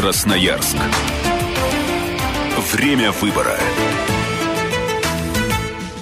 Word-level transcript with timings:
Красноярск. 0.00 0.78
Время 2.72 3.12
выбора. 3.12 3.58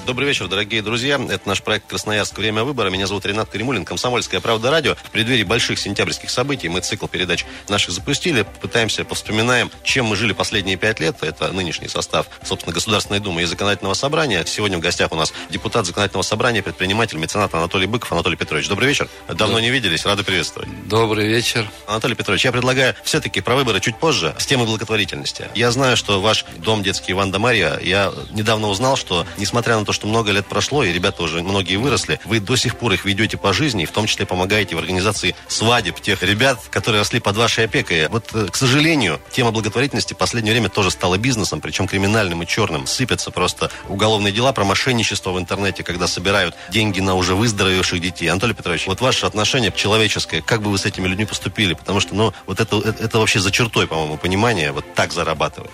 Добрый 0.08 0.26
вечер, 0.26 0.48
дорогие 0.48 0.80
друзья. 0.80 1.21
Это 1.28 1.46
наш 1.46 1.62
проект 1.62 1.87
«Красноярск. 1.87 2.38
Время 2.38 2.64
выбора». 2.64 2.88
Меня 2.88 3.06
зовут 3.06 3.26
Ренат 3.26 3.50
Каримулин, 3.50 3.84
«Комсомольская 3.84 4.40
правда. 4.40 4.71
Радио». 4.71 4.94
В 4.94 5.10
преддверии 5.10 5.42
больших 5.42 5.78
сентябрьских 5.78 6.30
событий 6.30 6.71
мы 6.71 6.80
цикл 6.80 7.06
передач 7.06 7.44
наших 7.69 7.90
запустили. 7.90 8.47
Пытаемся, 8.62 9.04
повспоминаем, 9.04 9.71
чем 9.83 10.06
мы 10.06 10.16
жили 10.16 10.33
последние 10.33 10.79
пять 10.79 10.98
лет. 10.98 11.19
Это 11.21 11.52
нынешний 11.52 11.88
состав, 11.88 12.26
собственно, 12.42 12.72
Государственной 12.72 13.21
Думы 13.21 13.42
и 13.42 13.44
Законодательного 13.44 13.92
собрания. 13.92 14.47
Сегодня 14.47 14.79
в 14.79 14.80
гостях 14.80 15.12
у 15.12 15.15
нас 15.15 15.34
депутат 15.51 15.84
Законодательного 15.84 16.23
собрания, 16.23 16.62
предприниматель, 16.62 17.19
меценат 17.19 17.55
Анатолий 17.55 17.87
Быков. 17.87 18.11
Анатолий 18.11 18.37
Петрович, 18.38 18.66
добрый 18.66 18.88
вечер. 18.88 19.11
Давно 19.29 19.61
не 19.61 19.69
виделись, 19.69 20.06
рады 20.06 20.25
приветствовать. 20.25 20.70
Добрый 20.88 21.29
вечер. 21.29 21.70
Анатолий 21.87 22.15
Петрович, 22.15 22.47
я 22.47 22.52
предлагаю 22.52 22.95
все-таки 23.05 23.43
про 23.43 23.56
выборы 23.56 23.79
чуть 23.80 23.98
позже, 23.98 24.34
с 24.38 24.47
темы 24.47 24.65
благотворительности. 24.65 25.48
Я 25.55 25.70
знаю, 25.70 25.98
что 25.98 26.23
ваш 26.23 26.47
дом 26.56 26.83
детский 26.83 27.12
Иван 27.12 27.30
да 27.30 27.38
Мария, 27.38 27.79
я 27.83 28.11
недавно 28.30 28.69
узнал, 28.69 28.97
что, 28.97 29.27
несмотря 29.37 29.79
на 29.79 29.84
то, 29.84 29.98
что 29.98 30.07
много 30.07 30.30
лет 30.30 30.47
прошло, 30.47 30.84
и 30.84 30.93
ребята 30.93 31.25
уже 31.25 31.43
многие 31.43 31.75
выросли, 31.75 32.20
вы 32.25 32.38
до 32.38 32.55
сих 32.55 32.77
пор 32.77 32.93
их 32.93 33.05
ведете 33.05 33.37
по 33.37 33.52
жизни, 33.52 33.83
и 33.83 33.87
в 33.87 33.91
том 33.91 34.07
числе 34.07 34.27
помогаете 34.27 34.77
в 34.77 34.79
организации 34.79 35.34
свадеб 35.48 36.01
тех 36.01 36.23
ребят, 36.23 36.61
которые 36.71 37.01
росли 37.01 37.19
под 37.19 37.37
вашей 37.37 37.65
опекой. 37.65 38.07
Вот, 38.07 38.30
э, 38.33 38.47
к 38.47 38.55
сожалению, 38.55 39.21
тема 39.33 39.51
благотворительности 39.51 40.15
в 40.15 40.16
последнее 40.16 40.52
время 40.52 40.69
тоже 40.69 40.93
стала 40.93 41.19
бизнесом, 41.19 41.61
причем 41.61 41.88
криминальным 41.88 42.45
и 42.45 42.47
черным. 42.47 42.87
Сыпятся 42.87 43.33
просто 43.33 43.73
уголовные 43.88 44.33
дела 44.33 44.52
про 44.52 44.65
мошенничество 44.65 45.33
в 45.33 45.38
интернете, 45.38 45.83
когда 45.83 46.07
собирают 46.07 46.55
деньги 46.71 47.01
на 47.01 47.16
уже 47.16 47.35
выздоровевших 47.35 48.01
детей. 48.01 48.29
Анатолий 48.29 48.55
Петрович, 48.55 48.87
вот 48.87 49.01
ваше 49.01 49.27
отношение 49.27 49.73
человеческое, 49.74 50.43
как 50.43 50.62
бы 50.62 50.71
вы 50.71 50.79
с 50.79 50.85
этими 50.85 51.09
людьми 51.09 51.24
поступили? 51.24 51.74
Потому 51.74 51.99
что, 51.99 52.15
ну, 52.15 52.33
вот 52.46 52.60
это, 52.60 52.79
это, 52.79 53.02
это 53.02 53.19
вообще 53.19 53.41
за 53.41 53.51
чертой, 53.51 53.88
по-моему, 53.88 54.16
понимания, 54.16 54.71
вот 54.71 54.85
так 54.95 55.13
зарабатывать. 55.13 55.73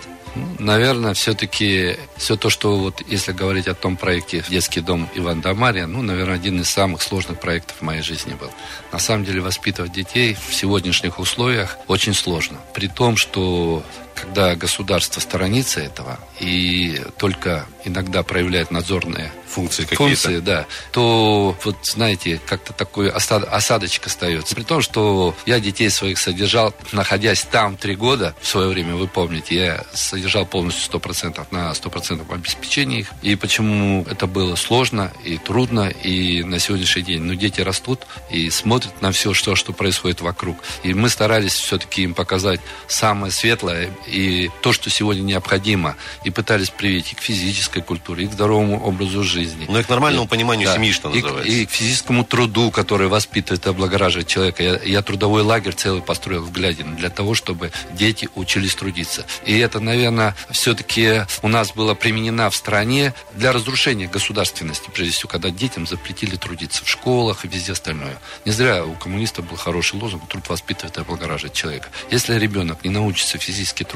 Наверное, 0.59 1.13
все-таки 1.13 1.97
все 2.17 2.35
то, 2.35 2.49
что 2.49 2.77
вот 2.77 3.01
если 3.07 3.31
говорить 3.31 3.67
о 3.67 3.73
том 3.73 3.97
проекте 3.97 4.43
«Детский 4.49 4.81
дом 4.81 5.09
Иван 5.15 5.41
Дамария», 5.41 5.87
ну, 5.87 6.01
наверное, 6.01 6.35
один 6.35 6.61
из 6.61 6.69
самых 6.69 7.01
сложных 7.01 7.39
проектов 7.39 7.77
в 7.79 7.81
моей 7.81 8.01
жизни 8.01 8.33
был. 8.33 8.51
На 8.91 8.99
самом 8.99 9.25
деле 9.25 9.41
воспитывать 9.41 9.93
детей 9.93 10.35
в 10.47 10.53
сегодняшних 10.53 11.19
условиях 11.19 11.77
очень 11.87 12.13
сложно. 12.13 12.57
При 12.73 12.87
том, 12.87 13.17
что 13.17 13.83
когда 14.15 14.55
государство 14.55 15.19
сторонится 15.19 15.79
этого 15.79 16.19
и 16.39 17.01
только 17.17 17.65
иногда 17.83 18.23
проявляет 18.23 18.71
надзорные 18.71 19.31
функции 19.47 19.83
какие-то. 19.83 20.03
Функции, 20.03 20.39
да. 20.39 20.65
То, 20.91 21.55
вот, 21.63 21.77
знаете, 21.83 22.41
как-то 22.45 22.73
такой 22.73 23.09
осад, 23.09 23.45
осадочек 23.45 24.07
остается. 24.07 24.53
При 24.55 24.63
том, 24.63 24.81
что 24.81 25.35
я 25.45 25.59
детей 25.59 25.89
своих 25.89 26.17
содержал, 26.17 26.73
находясь 26.91 27.43
там 27.43 27.77
три 27.77 27.95
года, 27.95 28.35
в 28.41 28.47
свое 28.47 28.67
время, 28.67 28.95
вы 28.95 29.07
помните, 29.07 29.55
я 29.55 29.85
содержал 29.93 30.45
полностью 30.45 30.91
100% 30.91 31.45
на 31.51 31.71
100% 31.71 32.33
обеспечении 32.33 32.99
их. 32.99 33.11
И 33.21 33.35
почему 33.35 34.05
это 34.09 34.27
было 34.27 34.55
сложно 34.55 35.11
и 35.23 35.37
трудно, 35.37 35.89
и 35.89 36.43
на 36.43 36.59
сегодняшний 36.59 37.03
день, 37.03 37.21
ну, 37.21 37.35
дети 37.35 37.61
растут 37.61 38.01
и 38.29 38.49
смотрят 38.49 39.01
на 39.01 39.11
все, 39.11 39.33
что, 39.33 39.55
что 39.55 39.73
происходит 39.73 40.21
вокруг. 40.21 40.57
И 40.83 40.93
мы 40.93 41.09
старались 41.09 41.53
все-таки 41.53 42.03
им 42.03 42.13
показать 42.13 42.59
самое 42.87 43.31
светлое 43.31 43.89
и 44.07 44.51
то, 44.61 44.73
что 44.73 44.89
сегодня 44.89 45.21
необходимо, 45.21 45.95
и 46.23 46.29
пытались 46.29 46.69
привить 46.69 47.13
и 47.13 47.15
к 47.15 47.19
физической 47.19 47.81
культуре, 47.81 48.25
и 48.25 48.27
к 48.27 48.33
здоровому 48.33 48.83
образу 48.83 49.23
жизни. 49.23 49.65
Ну 49.67 49.79
и 49.79 49.83
к 49.83 49.89
нормальному 49.89 50.25
и, 50.25 50.29
пониманию 50.29 50.67
да, 50.67 50.75
семьи, 50.75 50.91
что 50.91 51.09
и, 51.09 51.21
называется. 51.21 51.51
И 51.51 51.65
к 51.65 51.71
физическому 51.71 52.23
труду, 52.23 52.71
который 52.71 53.07
воспитывает 53.07 53.65
и 53.65 53.69
облагораживает 53.69 54.27
человека. 54.27 54.63
Я, 54.63 54.79
я 54.83 55.01
трудовой 55.01 55.43
лагерь 55.43 55.73
целый 55.73 56.01
построил 56.01 56.43
в 56.43 56.51
Глядино 56.51 56.95
для 56.95 57.09
того, 57.09 57.33
чтобы 57.33 57.71
дети 57.91 58.29
учились 58.35 58.75
трудиться. 58.75 59.25
И 59.45 59.57
это, 59.57 59.79
наверное, 59.79 60.35
все-таки 60.51 61.25
у 61.41 61.47
нас 61.47 61.73
было 61.73 61.93
применено 61.93 62.49
в 62.49 62.55
стране 62.55 63.13
для 63.33 63.51
разрушения 63.51 64.07
государственности, 64.07 64.89
прежде 64.93 65.13
всего, 65.13 65.29
когда 65.29 65.49
детям 65.49 65.87
запретили 65.87 66.35
трудиться 66.35 66.83
в 66.83 66.89
школах 66.89 67.45
и 67.45 67.47
везде 67.47 67.71
остальное. 67.71 68.17
Не 68.45 68.51
зря 68.51 68.85
у 68.85 68.93
коммунистов 68.93 69.47
был 69.47 69.57
хороший 69.57 69.99
лозунг 69.99 70.27
«Труд 70.27 70.47
воспитывает 70.49 70.97
и 70.97 71.01
облагораживает 71.01 71.53
человека». 71.53 71.89
Если 72.11 72.37
ребенок 72.37 72.83
не 72.83 72.89
научится 72.89 73.37
физически 73.37 73.83
трудиться, 73.83 73.94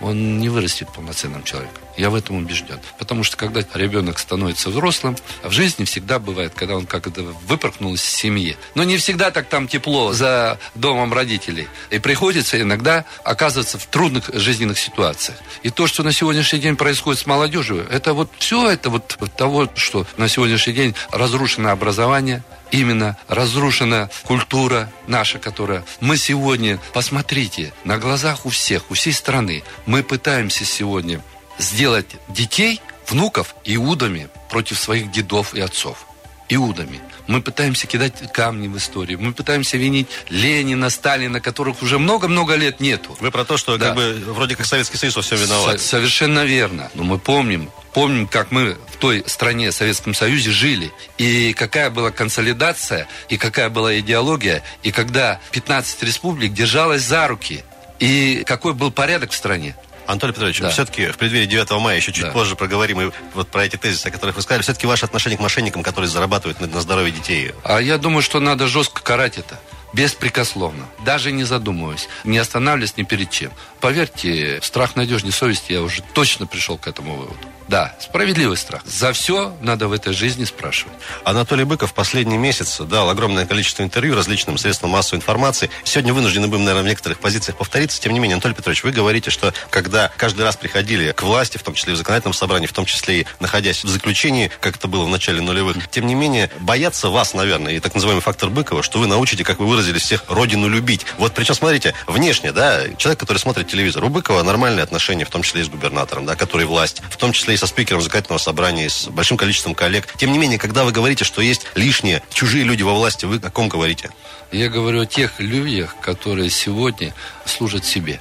он 0.00 0.38
не 0.38 0.48
вырастет 0.48 0.88
полноценным 0.92 1.44
человеком. 1.44 1.82
Я 1.96 2.10
в 2.10 2.14
этом 2.14 2.36
убежден. 2.36 2.80
Потому 2.98 3.24
что 3.24 3.36
когда 3.36 3.62
ребенок 3.74 4.18
становится 4.18 4.70
взрослым, 4.70 5.16
в 5.42 5.50
жизни 5.50 5.84
всегда 5.84 6.18
бывает, 6.18 6.52
когда 6.54 6.76
он 6.76 6.86
как-то 6.86 7.22
выпорхнул 7.46 7.94
из 7.94 8.02
семьи. 8.02 8.56
Но 8.74 8.84
не 8.84 8.96
всегда 8.96 9.30
так 9.30 9.48
там 9.48 9.68
тепло 9.68 10.12
за 10.12 10.58
домом 10.74 11.12
родителей. 11.12 11.68
И 11.90 11.98
приходится 11.98 12.60
иногда 12.60 13.04
оказываться 13.24 13.78
в 13.78 13.86
трудных 13.86 14.30
жизненных 14.32 14.78
ситуациях. 14.78 15.38
И 15.62 15.70
то, 15.70 15.86
что 15.86 16.02
на 16.02 16.12
сегодняшний 16.12 16.60
день 16.60 16.76
происходит 16.76 17.20
с 17.20 17.26
молодежью, 17.26 17.86
это 17.90 18.14
вот 18.14 18.30
все 18.38 18.70
это 18.70 18.88
вот 18.88 19.18
того, 19.36 19.68
что 19.76 20.06
на 20.16 20.28
сегодняшний 20.28 20.72
день 20.72 20.94
разрушено 21.10 21.70
образование, 21.70 22.42
именно 22.70 23.16
разрушена 23.28 24.10
культура 24.24 24.90
наша, 25.06 25.38
которая... 25.38 25.84
Мы 26.00 26.16
сегодня, 26.16 26.78
посмотрите, 26.92 27.72
на 27.84 27.98
глазах 27.98 28.46
у 28.46 28.50
всех, 28.50 28.90
у 28.90 28.94
всей 28.94 29.12
страны, 29.12 29.62
мы 29.86 30.02
пытаемся 30.02 30.64
сегодня 30.64 31.22
сделать 31.58 32.16
детей, 32.28 32.80
внуков 33.06 33.54
иудами 33.64 34.28
против 34.48 34.78
своих 34.78 35.10
дедов 35.10 35.54
и 35.54 35.60
отцов. 35.60 36.06
Иудами. 36.48 37.00
Мы 37.30 37.42
пытаемся 37.42 37.86
кидать 37.86 38.32
камни 38.32 38.66
в 38.66 38.76
историю. 38.76 39.20
Мы 39.20 39.32
пытаемся 39.32 39.76
винить 39.76 40.08
Ленина, 40.30 40.90
Сталина, 40.90 41.40
которых 41.40 41.80
уже 41.80 42.00
много-много 42.00 42.56
лет 42.56 42.80
нету. 42.80 43.16
Вы 43.20 43.30
про 43.30 43.44
то, 43.44 43.56
что 43.56 43.78
да. 43.78 43.86
как 43.86 43.94
бы 43.94 44.20
вроде 44.32 44.56
как 44.56 44.66
Советский 44.66 44.96
Союз 44.96 45.14
во 45.14 45.22
всем 45.22 45.38
виноват. 45.38 45.80
Со- 45.80 45.86
совершенно 45.86 46.44
верно. 46.44 46.90
Но 46.94 47.04
мы 47.04 47.20
помним, 47.20 47.70
помним, 47.94 48.26
как 48.26 48.50
мы 48.50 48.76
в 48.92 48.96
той 48.96 49.22
стране, 49.28 49.70
в 49.70 49.74
Советском 49.74 50.12
Союзе 50.12 50.50
жили, 50.50 50.90
и 51.18 51.52
какая 51.52 51.90
была 51.90 52.10
консолидация, 52.10 53.06
и 53.28 53.36
какая 53.36 53.70
была 53.70 53.96
идеология, 54.00 54.64
и 54.82 54.90
когда 54.90 55.40
15 55.52 56.02
республик 56.02 56.52
держалась 56.52 57.02
за 57.02 57.28
руки, 57.28 57.62
и 58.00 58.42
какой 58.44 58.74
был 58.74 58.90
порядок 58.90 59.30
в 59.30 59.36
стране. 59.36 59.76
Анатолий 60.10 60.32
Петрович, 60.32 60.60
да. 60.60 60.70
все-таки 60.70 61.06
в 61.08 61.16
преддверии 61.16 61.46
9 61.46 61.70
мая, 61.80 61.96
еще 61.96 62.12
чуть 62.12 62.24
да. 62.24 62.30
позже 62.30 62.56
проговорим 62.56 63.00
и 63.00 63.10
вот 63.34 63.48
про 63.48 63.64
эти 63.64 63.76
тезисы, 63.76 64.06
о 64.06 64.10
которых 64.10 64.36
вы 64.36 64.42
сказали, 64.42 64.62
все-таки 64.62 64.86
ваше 64.86 65.04
отношение 65.04 65.38
к 65.38 65.40
мошенникам, 65.40 65.82
которые 65.82 66.08
зарабатывают 66.08 66.60
на, 66.60 66.66
на 66.66 66.80
здоровье 66.80 67.12
детей. 67.12 67.52
А 67.62 67.78
я 67.78 67.96
думаю, 67.98 68.22
что 68.22 68.40
надо 68.40 68.66
жестко 68.66 69.02
карать 69.02 69.38
это. 69.38 69.60
Беспрекословно. 69.92 70.86
Даже 71.04 71.32
не 71.32 71.44
задумываясь. 71.44 72.08
Не 72.24 72.38
останавливаясь 72.38 72.96
ни 72.96 73.02
перед 73.02 73.30
чем. 73.30 73.52
Поверьте, 73.80 74.60
страх 74.62 74.96
надежнее 74.96 75.32
совести, 75.32 75.72
я 75.72 75.82
уже 75.82 76.02
точно 76.14 76.46
пришел 76.46 76.78
к 76.78 76.86
этому 76.86 77.16
выводу. 77.16 77.38
Да, 77.70 77.94
справедливый 78.00 78.56
страх. 78.56 78.82
За 78.84 79.12
все 79.12 79.56
надо 79.60 79.86
в 79.86 79.92
этой 79.92 80.12
жизни 80.12 80.42
спрашивать. 80.42 80.92
Анатолий 81.22 81.62
Быков 81.62 81.94
последний 81.94 82.36
месяц 82.36 82.80
дал 82.80 83.08
огромное 83.08 83.46
количество 83.46 83.84
интервью 83.84 84.16
различным 84.16 84.58
средствам 84.58 84.90
массовой 84.90 85.18
информации. 85.18 85.70
Сегодня 85.84 86.12
вынуждены 86.12 86.48
будем, 86.48 86.64
наверное, 86.64 86.82
в 86.82 86.88
некоторых 86.88 87.20
позициях 87.20 87.56
повториться. 87.56 88.00
Тем 88.00 88.12
не 88.12 88.18
менее, 88.18 88.34
Анатолий 88.34 88.56
Петрович, 88.56 88.82
вы 88.82 88.90
говорите, 88.90 89.30
что 89.30 89.54
когда 89.70 90.10
каждый 90.16 90.42
раз 90.42 90.56
приходили 90.56 91.12
к 91.12 91.22
власти, 91.22 91.58
в 91.58 91.62
том 91.62 91.74
числе 91.74 91.92
и 91.92 91.94
в 91.94 91.98
законодательном 91.98 92.34
собрании, 92.34 92.66
в 92.66 92.72
том 92.72 92.86
числе 92.86 93.20
и 93.20 93.26
находясь 93.38 93.84
в 93.84 93.88
заключении, 93.88 94.50
как 94.60 94.74
это 94.74 94.88
было 94.88 95.04
в 95.04 95.08
начале 95.08 95.40
нулевых, 95.40 95.88
тем 95.90 96.08
не 96.08 96.16
менее, 96.16 96.50
боятся 96.58 97.08
вас, 97.08 97.34
наверное, 97.34 97.74
и 97.74 97.78
так 97.78 97.94
называемый 97.94 98.20
фактор 98.20 98.50
Быкова, 98.50 98.82
что 98.82 98.98
вы 98.98 99.06
научите, 99.06 99.44
как 99.44 99.60
вы 99.60 99.66
выразились, 99.66 100.02
всех 100.02 100.24
родину 100.26 100.66
любить. 100.66 101.06
Вот 101.18 101.34
причем, 101.34 101.54
смотрите, 101.54 101.94
внешне, 102.08 102.50
да, 102.50 102.92
человек, 102.96 103.20
который 103.20 103.38
смотрит 103.38 103.68
телевизор, 103.68 104.02
у 104.02 104.08
Быкова 104.08 104.42
нормальные 104.42 104.82
отношения, 104.82 105.24
в 105.24 105.30
том 105.30 105.44
числе 105.44 105.60
и 105.60 105.64
с 105.64 105.68
губернатором, 105.68 106.26
да, 106.26 106.34
который 106.34 106.66
власть, 106.66 107.00
в 107.08 107.16
том 107.16 107.30
числе 107.30 107.54
и 107.54 107.59
со 107.60 107.66
спикером 107.66 108.00
законодательного 108.00 108.38
собрания, 108.38 108.88
с 108.88 109.06
большим 109.08 109.36
количеством 109.36 109.74
коллег. 109.74 110.08
Тем 110.16 110.32
не 110.32 110.38
менее, 110.38 110.58
когда 110.58 110.84
вы 110.84 110.92
говорите, 110.92 111.24
что 111.24 111.42
есть 111.42 111.66
лишние 111.74 112.22
чужие 112.32 112.64
люди 112.64 112.82
во 112.82 112.94
власти, 112.94 113.26
вы 113.26 113.36
о 113.36 113.50
ком 113.50 113.68
говорите? 113.68 114.10
Я 114.50 114.70
говорю 114.70 115.02
о 115.02 115.06
тех 115.06 115.38
людях, 115.40 115.94
которые 116.00 116.48
сегодня 116.48 117.14
служат 117.44 117.84
себе, 117.84 118.18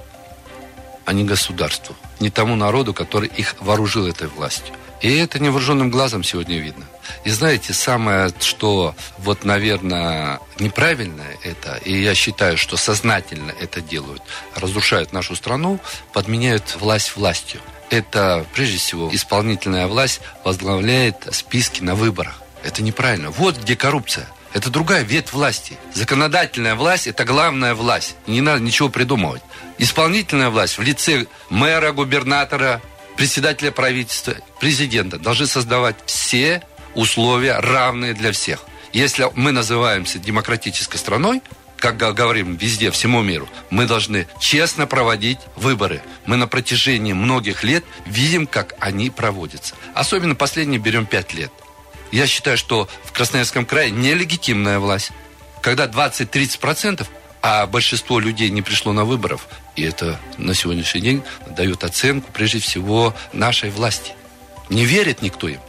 а 1.05 1.13
не 1.13 1.23
государству, 1.23 1.95
не 2.19 2.29
тому 2.29 2.57
народу, 2.57 2.93
который 2.93 3.29
их 3.29 3.55
вооружил 3.61 4.07
этой 4.07 4.27
властью. 4.27 4.75
И 5.01 5.09
это 5.15 5.39
невооруженным 5.39 5.89
глазом 5.89 6.25
сегодня 6.25 6.59
видно. 6.59 6.85
И 7.23 7.29
знаете, 7.29 7.73
самое, 7.73 8.31
что 8.39 8.95
вот, 9.17 9.45
наверное, 9.45 10.39
неправильное 10.59 11.37
это, 11.43 11.77
и 11.83 11.93
я 12.01 12.15
считаю, 12.15 12.57
что 12.57 12.77
сознательно 12.77 13.53
это 13.59 13.81
делают, 13.81 14.21
разрушают 14.55 15.13
нашу 15.13 15.35
страну, 15.35 15.79
подменяют 16.13 16.75
власть 16.79 17.15
властью. 17.15 17.61
Это, 17.89 18.45
прежде 18.53 18.77
всего, 18.77 19.09
исполнительная 19.13 19.87
власть 19.87 20.21
возглавляет 20.43 21.27
списки 21.31 21.81
на 21.81 21.95
выборах. 21.95 22.41
Это 22.63 22.83
неправильно. 22.83 23.31
Вот 23.31 23.57
где 23.57 23.75
коррупция. 23.75 24.27
Это 24.53 24.69
другая 24.69 25.03
ветвь 25.03 25.33
власти. 25.33 25.77
Законодательная 25.93 26.75
власть– 26.75 27.07
это 27.07 27.23
главная 27.23 27.75
власть. 27.75 28.15
Не 28.25 28.41
надо 28.41 28.61
ничего 28.61 28.89
придумывать. 28.89 29.43
Исполнительная 29.77 30.49
власть 30.49 30.77
в 30.77 30.81
лице 30.81 31.27
мэра, 31.49 31.91
губернатора, 31.91 32.81
председателя 33.15 33.71
правительства, 33.71 34.33
президента 34.59 35.19
должны 35.19 35.45
создавать 35.45 35.97
все 36.05 36.63
условия 36.95 37.59
равные 37.59 38.13
для 38.13 38.31
всех. 38.31 38.65
Если 38.93 39.27
мы 39.35 39.51
называемся 39.51 40.19
демократической 40.19 40.97
страной, 40.97 41.41
как 41.77 41.97
говорим 41.97 42.55
везде, 42.55 42.91
всему 42.91 43.21
миру, 43.21 43.47
мы 43.69 43.85
должны 43.85 44.27
честно 44.39 44.85
проводить 44.85 45.39
выборы. 45.55 46.01
Мы 46.25 46.35
на 46.35 46.47
протяжении 46.47 47.13
многих 47.13 47.63
лет 47.63 47.85
видим, 48.05 48.47
как 48.47 48.75
они 48.79 49.09
проводятся. 49.09 49.75
Особенно 49.93 50.35
последние 50.35 50.79
берем 50.79 51.05
пять 51.05 51.33
лет. 51.33 51.51
Я 52.11 52.27
считаю, 52.27 52.57
что 52.57 52.89
в 53.03 53.11
Красноярском 53.11 53.65
крае 53.65 53.91
нелегитимная 53.91 54.79
власть. 54.79 55.11
Когда 55.61 55.87
20-30%, 55.87 57.05
а 57.41 57.65
большинство 57.67 58.19
людей 58.19 58.49
не 58.49 58.61
пришло 58.61 58.91
на 58.91 59.05
выборов, 59.05 59.47
и 59.75 59.83
это 59.83 60.19
на 60.37 60.53
сегодняшний 60.53 61.01
день 61.01 61.23
дает 61.49 61.83
оценку, 61.83 62.29
прежде 62.33 62.59
всего, 62.59 63.15
нашей 63.31 63.69
власти. 63.69 64.13
Не 64.69 64.85
верит 64.85 65.21
никто 65.21 65.47
им. 65.47 65.59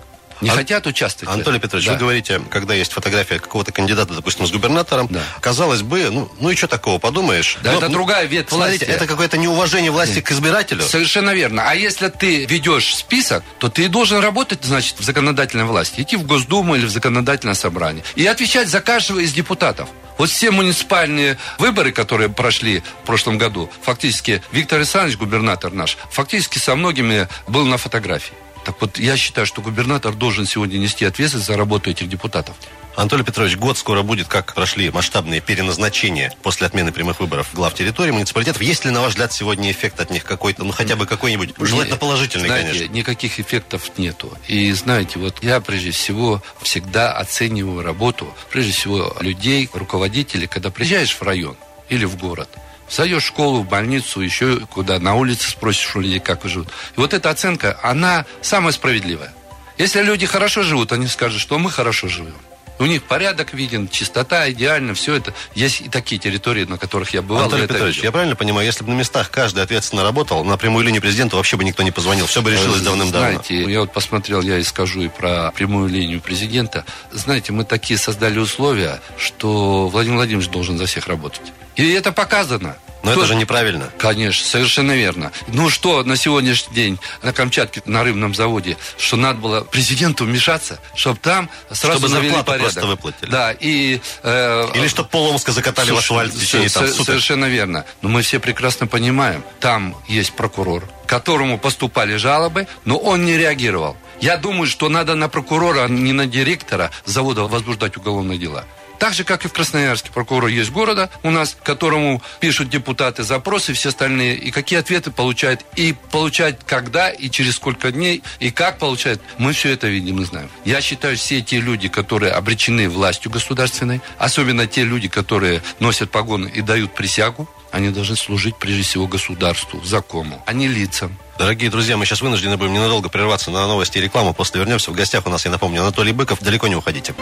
Не 0.40 0.50
а... 0.50 0.54
хотят 0.54 0.86
участвовать. 0.86 1.34
Анатолий 1.34 1.58
Петрович, 1.58 1.86
да. 1.86 1.92
вы 1.92 1.98
говорите, 1.98 2.40
когда 2.50 2.74
есть 2.74 2.92
фотография 2.92 3.38
какого-то 3.38 3.72
кандидата, 3.72 4.14
допустим, 4.14 4.46
с 4.46 4.50
губернатором, 4.50 5.06
да. 5.10 5.22
казалось 5.40 5.82
бы, 5.82 6.10
ну, 6.10 6.30
ну 6.40 6.50
и 6.50 6.56
что 6.56 6.68
такого, 6.68 6.98
подумаешь? 6.98 7.58
Да, 7.62 7.72
Но, 7.72 7.78
это 7.78 7.88
ну, 7.88 7.94
другая 7.94 8.26
ветвь 8.26 8.52
власти. 8.52 8.84
это 8.84 9.06
какое-то 9.06 9.38
неуважение 9.38 9.90
власти 9.90 10.16
Нет. 10.16 10.26
к 10.26 10.32
избирателю. 10.32 10.82
Совершенно 10.82 11.30
верно. 11.30 11.64
А 11.66 11.74
если 11.74 12.08
ты 12.08 12.46
ведешь 12.46 12.94
список, 12.94 13.44
то 13.58 13.68
ты 13.68 13.88
должен 13.88 14.20
работать, 14.20 14.64
значит, 14.64 14.96
в 14.98 15.04
законодательной 15.04 15.64
власти. 15.64 16.00
Идти 16.00 16.16
в 16.16 16.24
Госдуму 16.24 16.76
или 16.76 16.86
в 16.86 16.90
законодательное 16.90 17.54
собрание. 17.54 18.04
И 18.14 18.26
отвечать 18.26 18.68
за 18.68 18.80
каждого 18.80 19.20
из 19.20 19.32
депутатов. 19.32 19.88
Вот 20.20 20.28
все 20.28 20.50
муниципальные 20.50 21.38
выборы, 21.58 21.92
которые 21.92 22.28
прошли 22.28 22.82
в 23.02 23.06
прошлом 23.06 23.38
году, 23.38 23.70
фактически 23.82 24.42
Виктор 24.52 24.78
Александрович, 24.78 25.16
губернатор 25.16 25.72
наш, 25.72 25.96
фактически 26.10 26.58
со 26.58 26.76
многими 26.76 27.26
был 27.46 27.64
на 27.64 27.78
фотографии. 27.78 28.34
Так 28.70 28.80
вот, 28.82 29.00
я 29.00 29.16
считаю, 29.16 29.48
что 29.48 29.62
губернатор 29.62 30.14
должен 30.14 30.46
сегодня 30.46 30.78
нести 30.78 31.04
ответственность 31.04 31.48
за 31.48 31.56
работу 31.56 31.90
этих 31.90 32.08
депутатов. 32.08 32.54
Анатолий 32.94 33.24
Петрович, 33.24 33.56
год 33.56 33.76
скоро 33.76 34.02
будет, 34.02 34.28
как 34.28 34.54
прошли 34.54 34.90
масштабные 34.90 35.40
переназначения 35.40 36.32
после 36.44 36.68
отмены 36.68 36.92
прямых 36.92 37.18
выборов 37.18 37.48
глав 37.52 37.74
территории 37.74 38.12
муниципалитетов. 38.12 38.62
Есть 38.62 38.84
ли, 38.84 38.92
на 38.92 39.00
ваш 39.00 39.10
взгляд, 39.10 39.32
сегодня 39.32 39.72
эффект 39.72 39.98
от 39.98 40.10
них 40.10 40.22
какой-то, 40.22 40.62
ну 40.62 40.70
хотя 40.70 40.94
бы 40.94 41.06
какой-нибудь, 41.06 41.54
желательно 41.58 41.96
положительный, 41.96 42.46
знаете, 42.46 42.70
конечно? 42.70 42.94
никаких 42.94 43.40
эффектов 43.40 43.90
нету. 43.98 44.32
И 44.46 44.70
знаете, 44.70 45.18
вот 45.18 45.42
я 45.42 45.60
прежде 45.60 45.90
всего 45.90 46.40
всегда 46.62 47.12
оцениваю 47.12 47.82
работу, 47.82 48.32
прежде 48.50 48.70
всего 48.70 49.16
людей, 49.18 49.68
руководителей, 49.72 50.46
когда 50.46 50.70
приезжаешь 50.70 51.16
в 51.16 51.22
район 51.22 51.56
или 51.88 52.04
в 52.04 52.16
город– 52.16 52.48
В 52.90 53.20
школу, 53.20 53.62
в 53.62 53.68
больницу, 53.68 54.20
еще 54.20 54.58
куда, 54.66 54.98
на 54.98 55.14
улице 55.14 55.48
спросишь 55.48 55.94
у 55.94 56.00
людей, 56.00 56.18
как 56.18 56.44
живут. 56.44 56.68
И 56.96 57.00
вот 57.00 57.14
эта 57.14 57.30
оценка, 57.30 57.78
она 57.84 58.26
самая 58.42 58.72
справедливая. 58.72 59.32
Если 59.78 60.02
люди 60.02 60.26
хорошо 60.26 60.64
живут, 60.64 60.90
они 60.90 61.06
скажут, 61.06 61.40
что 61.40 61.56
мы 61.60 61.70
хорошо 61.70 62.08
живем. 62.08 62.34
У 62.80 62.86
них 62.86 63.02
порядок 63.02 63.52
виден, 63.52 63.88
чистота 63.88 64.50
идеально, 64.50 64.94
все 64.94 65.14
это. 65.14 65.34
Есть 65.54 65.82
и 65.82 65.88
такие 65.90 66.18
территории, 66.18 66.64
на 66.64 66.78
которых 66.78 67.10
я 67.12 67.20
бывал. 67.20 67.42
Анатолий 67.42 67.66
Петрович, 67.66 67.96
видел. 67.96 68.06
я 68.06 68.12
правильно 68.12 68.36
понимаю, 68.36 68.66
если 68.66 68.82
бы 68.84 68.90
на 68.90 68.94
местах 68.94 69.30
каждый 69.30 69.62
ответственно 69.62 70.02
работал, 70.02 70.44
на 70.44 70.56
прямую 70.56 70.86
линию 70.86 71.02
президента 71.02 71.36
вообще 71.36 71.58
бы 71.58 71.64
никто 71.64 71.82
не 71.82 71.90
позвонил, 71.90 72.24
все 72.24 72.40
бы 72.40 72.50
решилось 72.50 72.80
давным-давно. 72.80 73.42
Знаете, 73.42 73.70
я 73.70 73.80
вот 73.80 73.92
посмотрел, 73.92 74.40
я 74.40 74.56
и 74.56 74.62
скажу 74.62 75.02
и 75.02 75.08
про 75.08 75.52
прямую 75.54 75.90
линию 75.90 76.22
президента. 76.22 76.86
Знаете, 77.12 77.52
мы 77.52 77.64
такие 77.64 77.98
создали 77.98 78.38
условия, 78.38 79.02
что 79.18 79.88
Владимир 79.88 80.16
Владимирович 80.16 80.48
должен 80.48 80.78
за 80.78 80.86
всех 80.86 81.06
работать. 81.06 81.52
И 81.76 81.86
это 81.90 82.12
показано. 82.12 82.76
Но 83.02 83.12
Кто... 83.12 83.20
это 83.20 83.28
же 83.28 83.34
неправильно. 83.34 83.90
Конечно, 83.98 84.46
совершенно 84.46 84.92
верно. 84.92 85.32
Ну 85.48 85.70
что 85.70 86.02
на 86.02 86.16
сегодняшний 86.16 86.74
день 86.74 86.98
на 87.22 87.32
Камчатке, 87.32 87.82
на 87.86 88.04
рыбном 88.04 88.34
заводе, 88.34 88.76
что 88.98 89.16
надо 89.16 89.38
было 89.38 89.60
президенту 89.62 90.24
вмешаться, 90.24 90.80
чтобы 90.94 91.18
там 91.18 91.48
сразу 91.70 92.00
чтобы 92.00 92.14
навели 92.14 92.42
порядок. 92.42 92.60
просто 92.60 92.86
выплатили. 92.86 93.30
Да, 93.30 93.52
и... 93.52 94.00
Э, 94.22 94.68
Или 94.74 94.88
чтобы 94.88 95.08
Поломска 95.08 95.52
закатали 95.52 95.88
Слушай, 95.88 96.00
в 96.00 96.10
асфальт 96.10 96.34
в 96.34 96.40
течение 96.40 96.68
там, 96.68 96.86
суток. 96.88 97.06
Совершенно 97.06 97.46
верно. 97.46 97.84
Но 98.02 98.08
мы 98.08 98.22
все 98.22 98.38
прекрасно 98.38 98.86
понимаем, 98.86 99.44
там 99.60 99.96
есть 100.08 100.32
прокурор, 100.32 100.88
которому 101.06 101.58
поступали 101.58 102.16
жалобы, 102.16 102.66
но 102.84 102.96
он 102.96 103.24
не 103.24 103.36
реагировал. 103.36 103.96
Я 104.20 104.36
думаю, 104.36 104.66
что 104.66 104.88
надо 104.88 105.14
на 105.14 105.28
прокурора, 105.28 105.84
а 105.84 105.88
не 105.88 106.12
на 106.12 106.26
директора 106.26 106.90
завода 107.06 107.44
возбуждать 107.44 107.96
уголовные 107.96 108.38
дела. 108.38 108.66
Так 109.00 109.14
же, 109.14 109.24
как 109.24 109.46
и 109.46 109.48
в 109.48 109.52
Красноярске 109.54 110.10
прокурор 110.12 110.48
есть 110.50 110.70
города 110.70 111.08
у 111.22 111.30
нас, 111.30 111.56
которому 111.64 112.22
пишут 112.38 112.68
депутаты 112.68 113.22
запросы, 113.22 113.72
все 113.72 113.88
остальные, 113.88 114.36
и 114.36 114.50
какие 114.50 114.78
ответы 114.78 115.10
получают, 115.10 115.64
и 115.74 115.94
получают 116.10 116.60
когда, 116.66 117.08
и 117.08 117.30
через 117.30 117.56
сколько 117.56 117.90
дней, 117.92 118.22
и 118.40 118.50
как 118.50 118.78
получают. 118.78 119.22
Мы 119.38 119.54
все 119.54 119.70
это 119.70 119.88
видим 119.88 120.20
и 120.20 120.24
знаем. 120.26 120.50
Я 120.66 120.82
считаю, 120.82 121.16
все 121.16 121.40
те 121.40 121.60
люди, 121.60 121.88
которые 121.88 122.32
обречены 122.32 122.90
властью 122.90 123.30
государственной, 123.30 124.02
особенно 124.18 124.66
те 124.66 124.84
люди, 124.84 125.08
которые 125.08 125.62
носят 125.78 126.10
погоны 126.10 126.52
и 126.54 126.60
дают 126.60 126.94
присягу, 126.94 127.48
они 127.72 127.88
должны 127.88 128.16
служить 128.16 128.56
прежде 128.56 128.82
всего 128.82 129.06
государству, 129.06 129.82
закону, 129.82 130.42
а 130.44 130.52
не 130.52 130.68
лицам. 130.68 131.16
Дорогие 131.38 131.70
друзья, 131.70 131.96
мы 131.96 132.04
сейчас 132.04 132.20
вынуждены 132.20 132.58
будем 132.58 132.74
ненадолго 132.74 133.08
прерваться 133.08 133.50
на 133.50 133.66
новости 133.66 133.96
и 133.96 134.02
рекламу. 134.02 134.34
После 134.34 134.60
вернемся. 134.60 134.90
В 134.90 134.94
гостях 134.94 135.26
у 135.26 135.30
нас, 135.30 135.46
я 135.46 135.50
напомню, 135.50 135.80
Анатолий 135.80 136.12
Быков. 136.12 136.40
Далеко 136.42 136.68
не 136.68 136.76
уходите. 136.76 137.14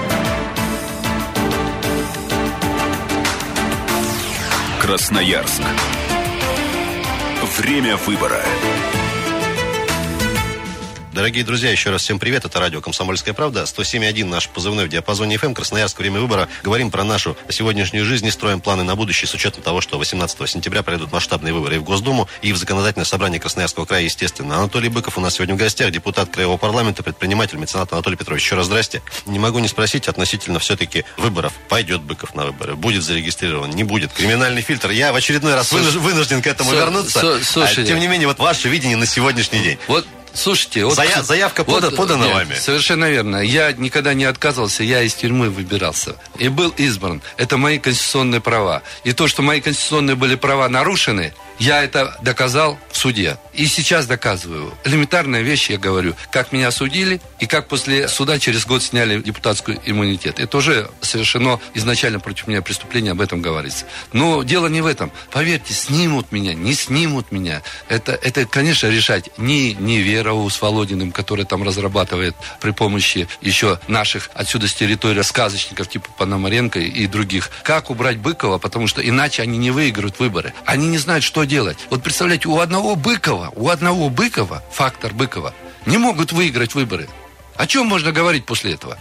Красноярск. 4.89 5.61
Время 7.59 7.99
выбора. 7.99 8.43
Дорогие 11.19 11.43
друзья, 11.43 11.73
еще 11.73 11.91
раз 11.91 12.03
всем 12.03 12.21
привет. 12.21 12.45
Это 12.45 12.61
радио 12.61 12.81
«Комсомольская 12.81 13.35
правда». 13.35 13.65
107.1 13.65 14.25
наш 14.27 14.49
позывной 14.49 14.85
в 14.85 14.89
диапазоне 14.89 15.35
FM. 15.35 15.53
Красноярск. 15.53 15.99
Время 15.99 16.21
выбора. 16.21 16.49
Говорим 16.63 16.93
про 16.93 17.03
нашу 17.03 17.37
сегодняшнюю 17.49 18.05
жизнь 18.05 18.25
и 18.27 18.31
строим 18.31 18.61
планы 18.61 18.85
на 18.85 18.95
будущее 18.95 19.27
с 19.27 19.35
учетом 19.35 19.65
того, 19.65 19.81
что 19.81 19.99
18 19.99 20.49
сентября 20.49 20.85
пройдут 20.85 21.11
масштабные 21.11 21.53
выборы 21.53 21.75
и 21.75 21.79
в 21.81 21.83
Госдуму, 21.83 22.29
и 22.41 22.53
в 22.53 22.57
Законодательное 22.57 23.05
собрание 23.05 23.41
Красноярского 23.41 23.85
края, 23.85 24.05
естественно. 24.05 24.59
Анатолий 24.59 24.89
Быков 24.89 25.19
у 25.19 25.21
нас 25.21 25.35
сегодня 25.35 25.57
в 25.57 25.59
гостях, 25.59 25.91
депутат 25.91 26.31
Краевого 26.31 26.57
парламента, 26.57 27.03
предприниматель, 27.03 27.59
меценат 27.59 27.93
Анатолий 27.93 28.17
Петрович. 28.17 28.45
Еще 28.45 28.55
раз 28.55 28.67
здрасте. 28.67 29.03
Не 29.27 29.41
могу 29.41 29.59
не 29.59 29.67
спросить 29.67 30.07
относительно 30.07 30.61
все-таки 30.61 31.05
выборов. 31.17 31.53
Пойдет 31.69 32.01
Быков 32.01 32.37
на 32.37 32.45
выборы? 32.45 32.77
Будет 32.77 33.03
зарегистрирован? 33.03 33.71
Не 33.71 33.83
будет? 33.83 34.13
Криминальный 34.13 34.63
фильтр? 34.63 34.91
Я 34.91 35.13
в 35.13 35.17
очередной 35.17 35.57
раз 35.57 35.73
вынужден 35.73 36.43
к 36.43 36.47
этому 36.47 36.73
вернуться. 36.75 37.43
Слушайте. 37.43 37.83
А, 37.83 37.87
тем 37.87 37.99
не 37.99 38.07
менее, 38.07 38.29
вот 38.29 38.39
ваше 38.39 38.69
видение 38.69 38.97
на 38.97 39.07
сегодняшний 39.07 39.59
день. 39.59 39.79
Вот 39.89 40.07
Слушайте, 40.39 40.85
вот, 40.85 40.95
Зая, 40.95 41.23
заявка 41.23 41.65
вот, 41.65 41.97
подана 41.97 42.27
нет, 42.27 42.35
вами. 42.35 42.55
Совершенно 42.55 43.11
верно. 43.11 43.39
Я 43.39 43.73
никогда 43.73 44.15
не 44.15 44.25
отказывался, 44.25 44.85
я 44.85 45.03
из 45.03 45.15
тюрьмы 45.15 45.51
выбирался 45.51 46.15
и 46.39 46.49
был 46.49 46.71
избран. 46.77 47.21
Это 47.37 47.57
мои 47.57 47.79
конституционные 47.79 48.41
права. 48.41 48.83
И 49.03 49.13
то, 49.13 49.27
что 49.27 49.43
мои 49.43 49.61
конституционные 49.61 50.15
были 50.15 50.37
права 50.37 50.69
нарушены, 50.69 51.35
я 51.59 51.83
это 51.83 52.17
доказал 52.23 52.79
в 52.91 52.97
суде. 52.97 53.39
И 53.53 53.67
сейчас 53.67 54.07
доказываю. 54.07 54.73
Элементарная 54.85 55.43
вещь, 55.43 55.71
я 55.71 55.79
говорю. 55.79 56.15
Как 56.31 56.53
меня 56.53 56.71
судили, 56.71 57.21
и 57.41 57.47
как 57.47 57.69
после 57.69 58.09
суда 58.09 58.39
через 58.39 58.67
год 58.67 58.83
сняли 58.83 59.21
депутатский 59.21 59.81
иммунитет. 59.85 60.39
Это 60.39 60.59
уже 60.59 60.91
совершено 61.01 61.61
изначально 61.75 62.21
против 62.21 62.47
меня 62.47 62.63
преступление, 62.63 63.13
об 63.13 63.21
этом 63.21 63.43
говорится. 63.43 63.87
Но 64.13 64.43
дело 64.43 64.69
не 64.69 64.81
в 64.81 64.87
этом. 64.87 65.11
Поверьте, 65.31 65.75
снимут 65.75 66.31
меня, 66.33 66.55
не 66.55 66.75
снимут 66.75 67.33
меня. 67.33 67.63
Это, 67.89 68.13
это 68.13 68.47
конечно, 68.47 68.87
решать 68.89 69.31
не, 69.39 69.75
не 69.75 69.99
Верову 69.99 70.49
с 70.51 70.61
Володиным, 70.61 71.13
который 71.13 71.45
там 71.45 71.63
разрабатывает 71.63 72.37
при 72.61 72.71
помощи 72.71 73.29
еще 73.41 73.81
наших 73.89 74.31
отсюда 74.35 74.69
с 74.69 74.75
территории 74.75 75.23
сказочников 75.23 75.89
типа 75.89 76.09
Пономаренко 76.17 76.79
и 76.79 77.07
других. 77.07 77.51
Как 77.63 77.91
убрать 77.91 78.19
Быкова, 78.19 78.59
потому 78.59 78.87
что 78.87 79.07
иначе 79.07 79.43
они 79.43 79.59
не 79.59 79.71
выиграют 79.71 80.19
выборы. 80.19 80.53
Они 80.65 80.87
не 80.87 80.99
знают, 80.99 81.25
что 81.25 81.41
делать. 81.49 81.79
Вот 81.91 82.03
представляете, 82.03 82.49
у 82.49 82.61
одного 82.61 82.95
Быкова, 82.95 83.53
у 83.57 83.69
одного 83.69 84.11
Быкова, 84.11 84.63
фактор 84.71 85.13
Быкова, 85.13 85.55
не 85.87 85.99
могут 85.99 86.33
выиграть 86.33 86.75
выборы. 86.75 87.09
О 87.57 87.67
чем 87.67 87.87
можно 87.87 88.13
говорить 88.13 88.47
после 88.47 88.75
этого? 88.75 88.97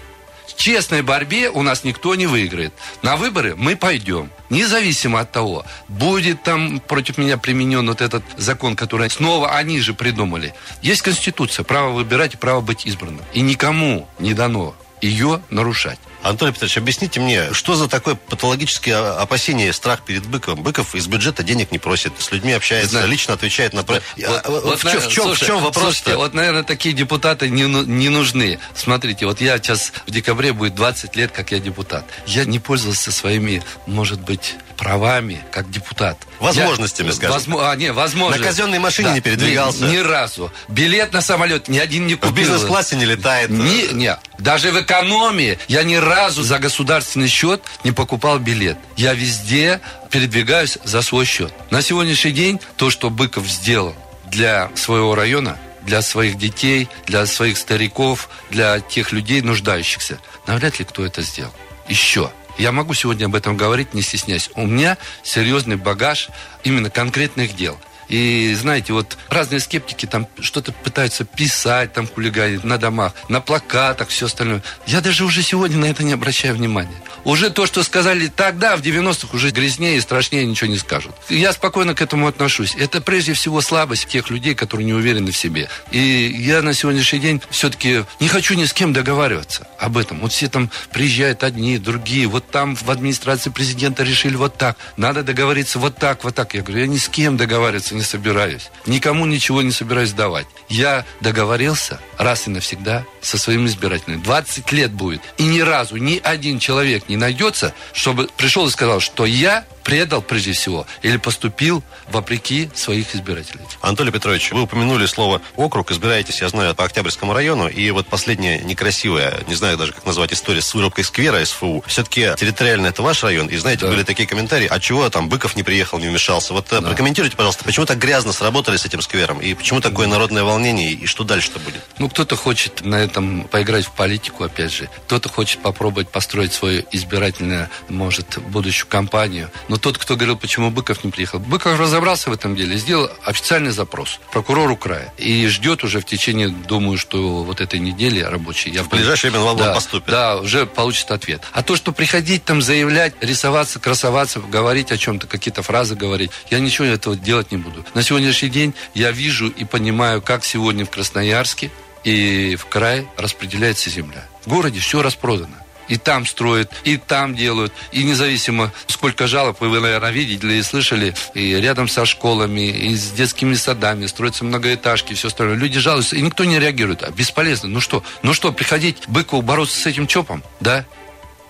В 0.47 0.55
честной 0.55 1.03
борьбе 1.03 1.49
у 1.49 1.61
нас 1.61 1.83
никто 1.83 2.15
не 2.15 2.25
выиграет. 2.25 2.73
На 3.03 3.17
выборы 3.17 3.55
мы 3.55 3.75
пойдем. 3.75 4.31
Независимо 4.49 5.19
от 5.19 5.31
того, 5.31 5.65
будет 5.89 6.41
там 6.41 6.79
против 6.79 7.17
меня 7.17 7.37
применен 7.37 7.85
вот 7.87 8.01
этот 8.01 8.23
закон, 8.37 8.75
который 8.75 9.09
снова 9.09 9.55
они 9.55 9.79
же 9.79 9.93
придумали. 9.93 10.55
Есть 10.81 11.03
Конституция, 11.03 11.63
право 11.63 11.91
выбирать 11.91 12.33
и 12.33 12.37
право 12.37 12.61
быть 12.61 12.87
избранным. 12.87 13.23
И 13.33 13.41
никому 13.41 14.07
не 14.17 14.33
дано 14.33 14.73
ее 15.01 15.41
нарушать. 15.49 15.99
Анатолий 16.23 16.51
Петрович, 16.51 16.77
объясните 16.77 17.19
мне, 17.19 17.53
что 17.53 17.75
за 17.75 17.87
такое 17.87 18.15
патологическое 18.15 19.19
опасение, 19.19 19.71
страх 19.73 20.01
перед 20.01 20.25
Быковым? 20.25 20.63
Быков 20.63 20.95
из 20.95 21.07
бюджета 21.07 21.43
денег 21.43 21.71
не 21.71 21.79
просит, 21.79 22.13
с 22.19 22.31
людьми 22.31 22.53
общается, 22.53 22.91
Знаю. 22.91 23.07
лично 23.07 23.33
отвечает 23.35 23.73
на... 23.73 23.83
Вот, 23.83 24.01
вот, 24.17 24.63
вот, 24.63 24.79
в, 24.79 24.89
чем, 24.89 24.99
в, 24.99 25.07
чем, 25.07 25.23
слушай, 25.25 25.43
в 25.43 25.47
чем 25.47 25.59
вопрос? 25.59 25.83
Слушайте, 25.83 26.15
вот, 26.15 26.33
наверное, 26.33 26.63
такие 26.63 26.93
депутаты 26.93 27.49
не, 27.49 27.65
ну, 27.65 27.83
не 27.83 28.09
нужны. 28.09 28.59
Смотрите, 28.75 29.25
вот 29.25 29.41
я 29.41 29.57
сейчас 29.57 29.93
в 30.05 30.11
декабре 30.11 30.53
будет 30.53 30.75
20 30.75 31.15
лет, 31.15 31.31
как 31.31 31.51
я 31.51 31.59
депутат. 31.59 32.05
Я 32.25 32.45
не 32.45 32.59
пользовался 32.59 33.11
своими, 33.11 33.63
может 33.85 34.19
быть, 34.19 34.55
правами 34.77 35.43
как 35.51 35.69
депутат. 35.69 36.17
Возможностями, 36.39 37.07
я, 37.07 37.13
скажем. 37.13 37.33
Возможно, 37.33 37.71
а, 37.71 37.75
не, 37.75 37.91
возможно. 37.91 38.37
На 38.37 38.43
казенной 38.43 38.79
машине 38.79 39.09
да, 39.09 39.15
не 39.15 39.21
передвигался. 39.21 39.85
Ни, 39.85 39.95
ни 39.95 39.97
разу. 39.97 40.51
Билет 40.67 41.13
на 41.13 41.21
самолет 41.21 41.67
ни 41.67 41.79
один 41.79 42.05
не 42.07 42.15
купил. 42.15 42.31
В 42.31 42.35
бизнес-классе 42.35 42.95
не 42.95 43.05
летает. 43.05 43.49
Ни, 43.49 43.93
не, 43.93 44.17
даже 44.37 44.71
в 44.71 44.81
экономии 44.81 45.57
я 45.67 45.83
ни 45.83 45.95
разу 45.95 46.16
разу 46.17 46.41
за 46.41 46.57
государственный 46.57 47.27
счет 47.27 47.61
не 47.83 47.91
покупал 47.91 48.39
билет. 48.39 48.77
Я 48.95 49.13
везде 49.13 49.79
передвигаюсь 50.09 50.79
за 50.83 51.03
свой 51.03 51.25
счет. 51.25 51.53
На 51.69 51.83
сегодняшний 51.83 52.31
день 52.31 52.59
то, 52.75 52.89
что 52.89 53.11
Быков 53.11 53.47
сделал 53.47 53.95
для 54.25 54.71
своего 54.73 55.13
района, 55.13 55.59
для 55.83 56.01
своих 56.01 56.39
детей, 56.39 56.89
для 57.05 57.27
своих 57.27 57.57
стариков, 57.57 58.29
для 58.49 58.79
тех 58.79 59.11
людей, 59.11 59.41
нуждающихся, 59.41 60.17
навряд 60.47 60.79
ли 60.79 60.85
кто 60.85 61.05
это 61.05 61.21
сделал. 61.21 61.53
Еще. 61.87 62.31
Я 62.57 62.71
могу 62.71 62.95
сегодня 62.95 63.25
об 63.25 63.35
этом 63.35 63.55
говорить, 63.55 63.93
не 63.93 64.01
стесняясь. 64.01 64.49
У 64.55 64.65
меня 64.65 64.97
серьезный 65.21 65.75
багаж 65.75 66.29
именно 66.63 66.89
конкретных 66.89 67.55
дел. 67.55 67.77
И 68.09 68.55
знаете, 68.59 68.93
вот 68.93 69.17
разные 69.29 69.59
скептики 69.59 70.05
там 70.05 70.27
что-то 70.39 70.71
пытаются 70.71 71.25
писать, 71.25 71.93
там 71.93 72.07
хулиганить 72.07 72.63
на 72.63 72.77
домах, 72.77 73.13
на 73.29 73.41
плакатах, 73.41 74.09
все 74.09 74.27
остальное. 74.27 74.63
Я 74.85 75.01
даже 75.01 75.25
уже 75.25 75.41
сегодня 75.43 75.77
на 75.77 75.85
это 75.85 76.03
не 76.03 76.13
обращаю 76.13 76.55
внимания. 76.55 77.01
Уже 77.23 77.49
то, 77.49 77.65
что 77.65 77.83
сказали 77.83 78.27
тогда, 78.27 78.77
в 78.77 78.81
90-х, 78.81 79.35
уже 79.35 79.51
грязнее 79.51 79.97
и 79.97 80.01
страшнее 80.01 80.45
ничего 80.45 80.69
не 80.69 80.77
скажут. 80.77 81.13
Я 81.29 81.51
спокойно 81.51 81.93
к 81.93 82.01
этому 82.01 82.27
отношусь. 82.27 82.75
Это 82.75 83.01
прежде 83.01 83.33
всего 83.33 83.59
слабость 83.61 84.07
тех 84.07 84.29
людей, 84.29 84.55
которые 84.55 84.85
не 84.85 84.93
уверены 84.93 85.31
в 85.31 85.37
себе. 85.37 85.69
И 85.91 85.99
я 85.99 86.61
на 86.61 86.73
сегодняшний 86.73 87.19
день 87.19 87.41
все-таки 87.49 88.05
не 88.19 88.29
хочу 88.29 88.53
ни 88.53 88.63
с 88.63 88.71
кем 88.71 88.93
договариваться 88.93 89.67
об 89.77 89.97
этом. 89.97 90.21
Вот 90.21 90.31
все 90.31 90.47
там 90.47 90.71
приезжают 90.91 91.43
одни, 91.43 91.77
другие. 91.77 92.27
Вот 92.27 92.49
там 92.49 92.75
в 92.75 92.89
администрации 92.89 93.49
президента 93.49 94.03
решили 94.03 94.35
вот 94.35 94.57
так. 94.57 94.77
Надо 94.95 95.23
договориться 95.23 95.79
вот 95.79 95.97
так, 95.97 96.23
вот 96.23 96.35
так. 96.35 96.53
Я 96.53 96.61
говорю, 96.61 96.79
я 96.81 96.87
ни 96.87 96.97
с 96.97 97.09
кем 97.09 97.35
договариваться 97.35 97.96
не 97.97 98.03
собираюсь. 98.03 98.69
Никому 98.85 99.25
ничего 99.25 99.61
не 99.61 99.71
собираюсь 99.71 100.13
давать. 100.13 100.47
Я 100.69 101.05
договорился 101.21 101.99
раз 102.17 102.47
и 102.47 102.49
навсегда 102.49 103.05
со 103.21 103.37
своим 103.37 103.65
избирателем. 103.65 104.21
20 104.21 104.71
лет 104.71 104.91
будет. 104.91 105.21
И 105.37 105.43
ни 105.43 105.59
разу 105.59 105.97
ни 105.97 106.19
один 106.23 106.59
человек 106.59 107.09
не 107.09 107.17
найдется, 107.17 107.73
чтобы 107.93 108.29
пришел 108.37 108.67
и 108.67 108.71
сказал, 108.71 108.99
что 108.99 109.25
я 109.25 109.65
предал 109.87 110.21
прежде 110.21 110.51
всего 110.51 110.85
или 111.01 111.15
поступил 111.15 111.81
вопреки 112.11 112.69
своих 112.75 113.15
избирателей. 113.15 113.61
Анатолий 113.79 114.11
Петрович, 114.11 114.51
вы 114.51 114.63
упомянули 114.63 115.05
слово 115.05 115.41
округ, 115.55 115.91
избираетесь, 115.91 116.41
я 116.41 116.49
знаю, 116.49 116.75
по 116.75 116.83
Октябрьскому 116.83 117.33
району, 117.33 117.69
и 117.69 117.89
вот 117.91 118.05
последняя 118.05 118.59
некрасивая, 118.59 119.45
не 119.47 119.55
знаю 119.55 119.77
даже, 119.77 119.93
как 119.93 120.05
назвать 120.05 120.33
история 120.33 120.61
с 120.61 120.73
вырубкой 120.73 121.05
сквера 121.05 121.43
СФУ. 121.43 121.85
Все-таки 121.87 122.33
территориально 122.35 122.87
это 122.87 123.01
ваш 123.01 123.23
район, 123.23 123.47
и 123.47 123.55
знаете, 123.55 123.85
да. 123.85 123.87
были 123.87 124.03
такие 124.03 124.27
комментарии, 124.27 124.67
а 124.69 124.77
чего 124.81 125.09
там 125.09 125.29
Быков 125.29 125.55
не 125.55 125.63
приехал, 125.63 125.99
не 125.99 126.09
вмешался. 126.09 126.51
Вот 126.51 126.65
э, 126.73 126.81
да. 126.81 126.89
прокомментируйте, 126.89 127.37
пожалуйста, 127.37 127.63
почему 127.63 127.85
так 127.85 127.97
грязно 127.97 128.33
сработали 128.33 128.75
с 128.75 128.83
этим 128.83 128.99
сквером, 128.99 129.39
и 129.39 129.53
почему 129.53 129.79
такое 129.79 130.07
народное 130.07 130.43
волнение, 130.43 130.91
и 130.91 131.05
что 131.05 131.23
дальше-то 131.23 131.59
будет? 131.59 131.81
Ну, 131.97 132.09
кто-то 132.09 132.35
хочет 132.35 132.83
на 132.83 132.95
этом 132.95 133.43
поиграть 133.43 133.85
в 133.85 133.91
политику, 133.91 134.43
опять 134.43 134.73
же, 134.73 134.89
кто-то 135.05 135.29
хочет 135.29 135.61
попробовать 135.61 136.09
построить 136.09 136.51
свою 136.51 136.83
избирательную, 136.91 137.69
может, 137.87 138.37
будущую 138.39 138.89
кампанию, 138.89 139.49
но 139.69 139.76
но 139.77 139.81
тот, 139.81 139.99
кто 139.99 140.15
говорил, 140.15 140.35
почему 140.35 140.71
Быков 140.71 141.03
не 141.03 141.11
приехал, 141.11 141.37
Быков 141.37 141.79
разобрался 141.79 142.31
в 142.31 142.33
этом 142.33 142.55
деле, 142.55 142.77
сделал 142.77 143.11
официальный 143.23 143.69
запрос 143.69 144.19
прокурору 144.31 144.75
края. 144.75 145.13
И 145.19 145.45
ждет 145.45 145.83
уже 145.83 145.99
в 145.99 146.05
течение, 146.05 146.49
думаю, 146.49 146.97
что 146.97 147.43
вот 147.43 147.61
этой 147.61 147.79
недели 147.79 148.19
рабочей. 148.21 148.71
Я 148.71 148.81
в 148.81 148.89
ближайшее 148.89 149.29
время 149.29 149.53
да, 149.53 149.75
поступит. 149.75 150.09
Да, 150.09 150.37
уже 150.37 150.65
получит 150.65 151.11
ответ. 151.11 151.43
А 151.51 151.61
то, 151.61 151.75
что 151.75 151.91
приходить 151.91 152.43
там, 152.43 152.59
заявлять, 152.59 153.13
рисоваться, 153.21 153.79
красоваться, 153.79 154.39
говорить 154.39 154.91
о 154.91 154.97
чем-то, 154.97 155.27
какие-то 155.27 155.61
фразы 155.61 155.93
говорить, 155.93 156.31
я 156.49 156.57
ничего 156.57 156.87
этого 156.87 157.15
делать 157.15 157.51
не 157.51 157.57
буду. 157.57 157.85
На 157.93 158.01
сегодняшний 158.01 158.49
день 158.49 158.73
я 158.95 159.11
вижу 159.11 159.47
и 159.47 159.63
понимаю, 159.63 160.23
как 160.23 160.43
сегодня 160.43 160.85
в 160.85 160.89
Красноярске 160.89 161.69
и 162.03 162.55
в 162.55 162.65
крае 162.65 163.07
распределяется 163.15 163.91
земля. 163.91 164.25
В 164.43 164.49
городе 164.49 164.79
все 164.79 165.03
распродано. 165.03 165.66
И 165.87 165.97
там 165.97 166.25
строят, 166.25 166.71
и 166.83 166.97
там 166.97 167.35
делают. 167.35 167.73
И 167.91 168.03
независимо, 168.03 168.71
сколько 168.87 169.27
жалоб 169.27 169.59
вы, 169.59 169.79
наверное, 169.79 170.11
видели 170.11 170.55
и 170.55 170.61
слышали, 170.61 171.13
и 171.33 171.55
рядом 171.55 171.87
со 171.87 172.05
школами, 172.05 172.69
и 172.69 172.95
с 172.95 173.11
детскими 173.11 173.53
садами, 173.53 174.05
строятся 174.05 174.45
многоэтажки, 174.45 175.13
все 175.13 175.27
остальное. 175.27 175.55
Люди 175.57 175.79
жалуются, 175.79 176.15
и 176.15 176.21
никто 176.21 176.43
не 176.45 176.59
реагирует. 176.59 177.03
А 177.03 177.11
бесполезно. 177.11 177.69
Ну 177.69 177.81
что? 177.81 178.03
Ну 178.23 178.33
что, 178.33 178.51
приходить 178.51 178.97
Быкову 179.07 179.41
бороться 179.41 179.79
с 179.79 179.85
этим 179.85 180.07
ЧОПом? 180.07 180.43
Да? 180.59 180.85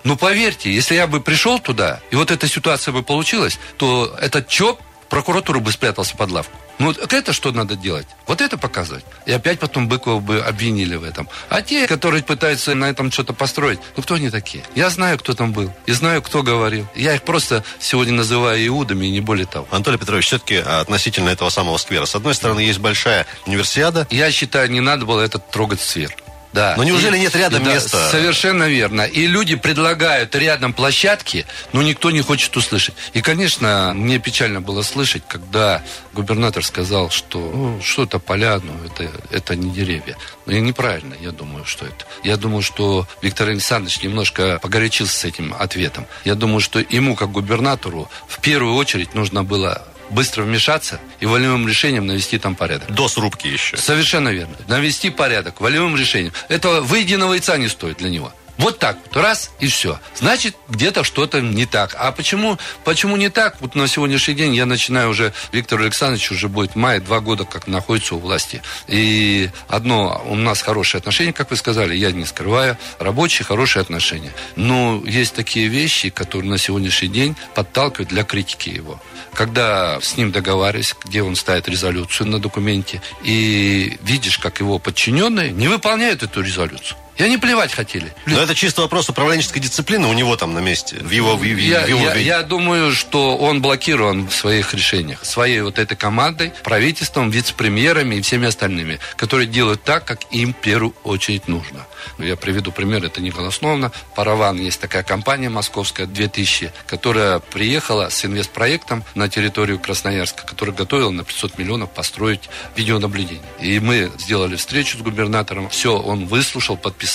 Ну, 0.04 0.16
поверьте, 0.16 0.72
если 0.72 0.94
я 0.94 1.06
бы 1.06 1.20
пришел 1.20 1.58
туда, 1.58 2.00
и 2.10 2.16
вот 2.16 2.30
эта 2.30 2.46
ситуация 2.48 2.92
бы 2.92 3.02
получилась, 3.02 3.58
то 3.76 4.16
этот 4.20 4.48
ЧОП 4.48 4.80
прокуратура 5.08 5.58
бы 5.58 5.72
спрятался 5.72 6.16
под 6.16 6.30
лавку. 6.30 6.56
Ну, 6.78 6.86
вот 6.86 7.12
это 7.12 7.32
что 7.32 7.50
надо 7.50 7.74
делать? 7.74 8.06
Вот 8.26 8.40
это 8.40 8.56
показывать. 8.56 9.04
И 9.26 9.32
опять 9.32 9.58
потом 9.58 9.88
Быкова 9.88 10.20
бы 10.20 10.38
обвинили 10.40 10.94
в 10.94 11.02
этом. 11.02 11.28
А 11.48 11.60
те, 11.60 11.88
которые 11.88 12.22
пытаются 12.22 12.74
на 12.74 12.84
этом 12.84 13.10
что-то 13.10 13.32
построить, 13.32 13.80
ну, 13.96 14.02
кто 14.02 14.14
они 14.14 14.30
такие? 14.30 14.62
Я 14.76 14.88
знаю, 14.90 15.18
кто 15.18 15.34
там 15.34 15.52
был. 15.52 15.72
И 15.86 15.92
знаю, 15.92 16.22
кто 16.22 16.42
говорил. 16.42 16.86
Я 16.94 17.14
их 17.14 17.22
просто 17.22 17.64
сегодня 17.80 18.14
называю 18.14 18.64
иудами, 18.64 19.06
и 19.06 19.10
не 19.10 19.20
более 19.20 19.46
того. 19.46 19.66
Анатолий 19.70 19.98
Петрович, 19.98 20.26
все-таки 20.26 20.56
относительно 20.56 21.30
этого 21.30 21.50
самого 21.50 21.78
сквера. 21.78 22.06
С 22.06 22.14
одной 22.14 22.34
стороны, 22.34 22.60
есть 22.60 22.78
большая 22.78 23.26
универсиада. 23.46 24.06
Я 24.10 24.30
считаю, 24.30 24.70
не 24.70 24.80
надо 24.80 25.04
было 25.04 25.20
этот 25.20 25.50
трогать 25.50 25.80
сквер. 25.80 26.14
Да. 26.52 26.74
Но 26.76 26.84
неужели 26.84 27.16
и, 27.16 27.20
нет 27.20 27.34
рядом 27.36 27.64
да, 27.64 27.74
места? 27.74 28.08
Совершенно 28.10 28.68
верно. 28.68 29.02
И 29.02 29.26
люди 29.26 29.54
предлагают 29.54 30.34
рядом 30.34 30.72
площадки, 30.72 31.46
но 31.72 31.82
никто 31.82 32.10
не 32.10 32.22
хочет 32.22 32.56
услышать. 32.56 32.94
И, 33.12 33.20
конечно, 33.20 33.92
мне 33.94 34.18
печально 34.18 34.60
было 34.60 34.82
слышать, 34.82 35.22
когда 35.28 35.82
губернатор 36.12 36.64
сказал, 36.64 37.10
что 37.10 37.38
ну, 37.38 37.82
что 37.82 38.04
это 38.04 38.18
поля, 38.18 38.60
ну, 38.62 38.72
это, 38.86 39.10
это 39.30 39.56
не 39.56 39.70
деревья. 39.70 40.16
Но 40.46 40.52
и 40.52 40.60
неправильно, 40.60 41.14
я 41.20 41.32
думаю, 41.32 41.64
что 41.64 41.84
это. 41.84 42.06
Я 42.24 42.36
думаю, 42.36 42.62
что 42.62 43.06
Виктор 43.20 43.48
Александрович 43.48 44.02
немножко 44.02 44.58
погорячился 44.62 45.14
с 45.14 45.24
этим 45.24 45.54
ответом. 45.58 46.06
Я 46.24 46.34
думаю, 46.34 46.60
что 46.60 46.78
ему, 46.80 47.14
как 47.14 47.30
губернатору, 47.30 48.10
в 48.26 48.40
первую 48.40 48.74
очередь 48.74 49.14
нужно 49.14 49.44
было 49.44 49.86
быстро 50.10 50.42
вмешаться 50.42 51.00
и 51.20 51.26
волевым 51.26 51.68
решением 51.68 52.06
навести 52.06 52.38
там 52.38 52.54
порядок. 52.54 52.90
До 52.92 53.08
срубки 53.08 53.46
еще. 53.46 53.76
Совершенно 53.76 54.28
верно. 54.28 54.56
Навести 54.66 55.10
порядок 55.10 55.60
волевым 55.60 55.96
решением. 55.96 56.32
Это 56.48 56.80
выеденного 56.80 57.34
яйца 57.34 57.56
не 57.56 57.68
стоит 57.68 57.98
для 57.98 58.10
него. 58.10 58.32
Вот 58.58 58.80
так 58.80 58.98
вот, 59.06 59.16
раз 59.16 59.52
и 59.60 59.68
все. 59.68 60.00
Значит, 60.16 60.56
где-то 60.68 61.04
что-то 61.04 61.40
не 61.40 61.64
так. 61.64 61.94
А 61.96 62.10
почему, 62.10 62.58
почему 62.84 63.16
не 63.16 63.30
так? 63.30 63.60
Вот 63.60 63.76
на 63.76 63.86
сегодняшний 63.86 64.34
день 64.34 64.54
я 64.54 64.66
начинаю 64.66 65.10
уже, 65.10 65.32
Виктор 65.52 65.80
Александрович 65.80 66.32
уже 66.32 66.48
будет 66.48 66.72
в 66.72 66.76
мае, 66.76 67.00
два 67.00 67.20
года 67.20 67.44
как 67.44 67.68
находится 67.68 68.16
у 68.16 68.18
власти. 68.18 68.60
И 68.88 69.48
одно, 69.68 70.24
у 70.26 70.34
нас 70.34 70.60
хорошие 70.60 70.98
отношения, 70.98 71.32
как 71.32 71.52
вы 71.52 71.56
сказали, 71.56 71.94
я 71.94 72.10
не 72.10 72.24
скрываю, 72.24 72.76
рабочие 72.98 73.46
хорошие 73.46 73.80
отношения. 73.80 74.32
Но 74.56 75.02
есть 75.06 75.34
такие 75.34 75.68
вещи, 75.68 76.10
которые 76.10 76.50
на 76.50 76.58
сегодняшний 76.58 77.08
день 77.08 77.36
подталкивают 77.54 78.08
для 78.08 78.24
критики 78.24 78.70
его. 78.70 79.00
Когда 79.34 80.00
с 80.00 80.16
ним 80.16 80.32
договаривались, 80.32 80.96
где 81.04 81.22
он 81.22 81.36
ставит 81.36 81.68
резолюцию 81.68 82.26
на 82.26 82.40
документе, 82.40 83.00
и 83.22 83.96
видишь, 84.02 84.38
как 84.38 84.58
его 84.58 84.80
подчиненные 84.80 85.52
не 85.52 85.68
выполняют 85.68 86.24
эту 86.24 86.42
резолюцию. 86.42 86.98
И 87.18 87.22
они 87.22 87.36
плевать 87.36 87.72
хотели. 87.72 88.12
Но 88.26 88.40
это 88.40 88.54
чисто 88.54 88.82
вопрос 88.82 89.08
управленческой 89.08 89.60
дисциплины 89.60 90.06
у 90.06 90.12
него 90.12 90.36
там 90.36 90.54
на 90.54 90.60
месте, 90.60 90.96
в 90.96 91.10
его, 91.10 91.36
в, 91.36 91.42
я, 91.42 91.84
в 91.84 91.88
его 91.88 92.04
я, 92.04 92.14
я 92.14 92.42
думаю, 92.42 92.92
что 92.92 93.36
он 93.36 93.60
блокирован 93.60 94.28
в 94.28 94.34
своих 94.34 94.72
решениях. 94.72 95.24
Своей 95.24 95.60
вот 95.60 95.80
этой 95.80 95.96
командой, 95.96 96.52
правительством, 96.62 97.30
вице-премьерами 97.30 98.14
и 98.14 98.20
всеми 98.20 98.46
остальными, 98.46 99.00
которые 99.16 99.48
делают 99.48 99.82
так, 99.82 100.04
как 100.04 100.20
им 100.30 100.54
в 100.54 100.58
первую 100.58 100.94
очередь 101.02 101.48
нужно. 101.48 101.86
Ну, 102.18 102.24
я 102.24 102.36
приведу 102.36 102.70
пример, 102.70 103.04
это 103.04 103.20
не 103.20 103.30
голословно. 103.30 103.90
Параван, 104.14 104.60
есть 104.60 104.80
такая 104.80 105.02
компания 105.02 105.48
московская, 105.48 106.06
2000, 106.06 106.72
которая 106.86 107.40
приехала 107.40 108.10
с 108.10 108.24
инвестпроектом 108.24 109.04
на 109.16 109.28
территорию 109.28 109.80
Красноярска, 109.80 110.46
которая 110.46 110.74
готовила 110.74 111.10
на 111.10 111.24
500 111.24 111.58
миллионов 111.58 111.90
построить 111.90 112.48
видеонаблюдение. 112.76 113.42
И 113.60 113.80
мы 113.80 114.12
сделали 114.18 114.54
встречу 114.54 114.98
с 114.98 115.00
губернатором, 115.00 115.68
все, 115.68 115.98
он 115.98 116.26
выслушал, 116.26 116.76
подписал, 116.76 117.07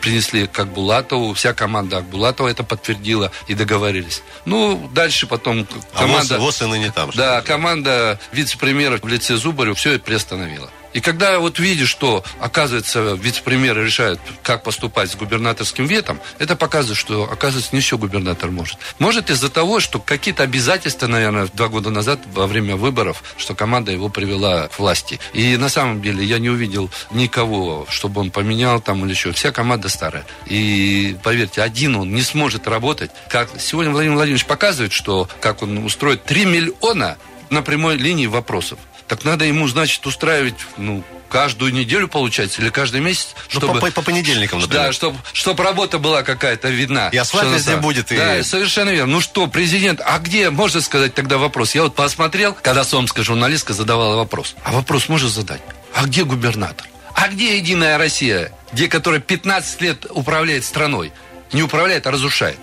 принесли 0.00 0.46
к 0.46 0.58
Акбулатову, 0.58 1.34
вся 1.34 1.52
команда 1.54 1.98
Акбулатова 1.98 2.48
это 2.48 2.62
подтвердила 2.62 3.32
и 3.46 3.54
договорились. 3.54 4.22
Ну, 4.44 4.88
дальше 4.92 5.26
потом 5.26 5.66
команда... 5.94 6.36
А 6.36 6.38
ВОЗ, 6.38 6.58
ВОЗ 6.58 6.62
и 6.62 6.66
ныне 6.66 6.92
там. 6.92 7.10
Да, 7.14 7.40
команда 7.42 8.20
вице-премьера 8.32 8.98
в 8.98 9.08
лице 9.08 9.36
Зубарю 9.36 9.74
все 9.74 9.92
это 9.92 10.04
приостановила. 10.04 10.70
И 10.92 11.00
когда 11.00 11.38
вот 11.38 11.58
видишь, 11.58 11.88
что, 11.88 12.24
оказывается, 12.40 13.14
вице-премьеры 13.14 13.84
решают, 13.84 14.20
как 14.42 14.62
поступать 14.62 15.10
с 15.10 15.16
губернаторским 15.16 15.86
ветом, 15.86 16.20
это 16.38 16.56
показывает, 16.56 16.98
что, 16.98 17.28
оказывается, 17.30 17.74
не 17.74 17.80
все 17.80 17.98
губернатор 17.98 18.50
может. 18.50 18.78
Может 18.98 19.30
из-за 19.30 19.50
того, 19.50 19.80
что 19.80 19.98
какие-то 19.98 20.42
обязательства, 20.42 21.06
наверное, 21.06 21.48
два 21.52 21.68
года 21.68 21.90
назад, 21.90 22.20
во 22.32 22.46
время 22.46 22.76
выборов, 22.76 23.22
что 23.36 23.54
команда 23.54 23.92
его 23.92 24.08
привела 24.08 24.68
к 24.68 24.78
власти. 24.78 25.20
И 25.32 25.56
на 25.56 25.68
самом 25.68 26.02
деле 26.02 26.24
я 26.24 26.38
не 26.38 26.48
увидел 26.48 26.90
никого, 27.10 27.86
чтобы 27.90 28.20
он 28.20 28.30
поменял 28.30 28.80
там 28.80 29.04
или 29.04 29.10
еще. 29.10 29.32
Вся 29.32 29.52
команда 29.52 29.88
старая. 29.88 30.24
И 30.46 31.16
поверьте, 31.22 31.62
один 31.62 31.96
он 31.96 32.12
не 32.12 32.22
сможет 32.22 32.66
работать. 32.66 33.10
Как 33.28 33.48
сегодня 33.58 33.92
Владимир 33.92 34.16
Владимирович 34.16 34.46
показывает, 34.46 34.92
что 34.92 35.28
как 35.40 35.62
он 35.62 35.84
устроит 35.84 36.24
3 36.24 36.44
миллиона 36.46 37.18
на 37.50 37.62
прямой 37.62 37.96
линии 37.96 38.26
вопросов. 38.26 38.78
Так 39.08 39.24
надо 39.24 39.46
ему, 39.46 39.66
значит, 39.68 40.06
устраивать, 40.06 40.54
ну, 40.76 41.02
каждую 41.28 41.72
неделю, 41.72 42.08
получается, 42.08 42.60
или 42.60 42.70
каждый 42.70 43.00
месяц, 43.00 43.28
ну, 43.52 43.60
чтобы... 43.60 43.80
по, 43.80 43.90
по 43.90 44.02
понедельникам, 44.02 44.60
например. 44.60 44.86
Да, 44.86 44.92
чтобы, 44.92 45.18
чтобы 45.32 45.64
работа 45.64 45.98
была 45.98 46.22
какая-то 46.22 46.68
видна. 46.68 47.08
И 47.08 47.16
асфальт 47.16 47.54
везде 47.54 47.76
будет. 47.76 48.12
И... 48.12 48.16
Да, 48.16 48.42
совершенно 48.42 48.90
верно. 48.90 49.14
Ну 49.14 49.20
что, 49.20 49.46
президент, 49.46 50.00
а 50.04 50.18
где, 50.18 50.50
можно 50.50 50.80
сказать 50.80 51.14
тогда 51.14 51.38
вопрос? 51.38 51.74
Я 51.74 51.84
вот 51.84 51.94
посмотрел, 51.94 52.54
когда 52.54 52.84
сомская 52.84 53.24
журналистка 53.24 53.72
задавала 53.72 54.16
вопрос. 54.16 54.54
А 54.62 54.72
вопрос 54.72 55.08
можно 55.08 55.28
задать? 55.28 55.62
А 55.94 56.04
где 56.04 56.24
губернатор? 56.24 56.86
А 57.14 57.28
где 57.28 57.56
Единая 57.56 57.98
Россия, 57.98 58.52
где 58.72 58.88
которая 58.88 59.20
15 59.20 59.80
лет 59.80 60.06
управляет 60.10 60.64
страной? 60.64 61.12
Не 61.52 61.62
управляет, 61.62 62.06
а 62.06 62.10
разрушает 62.10 62.58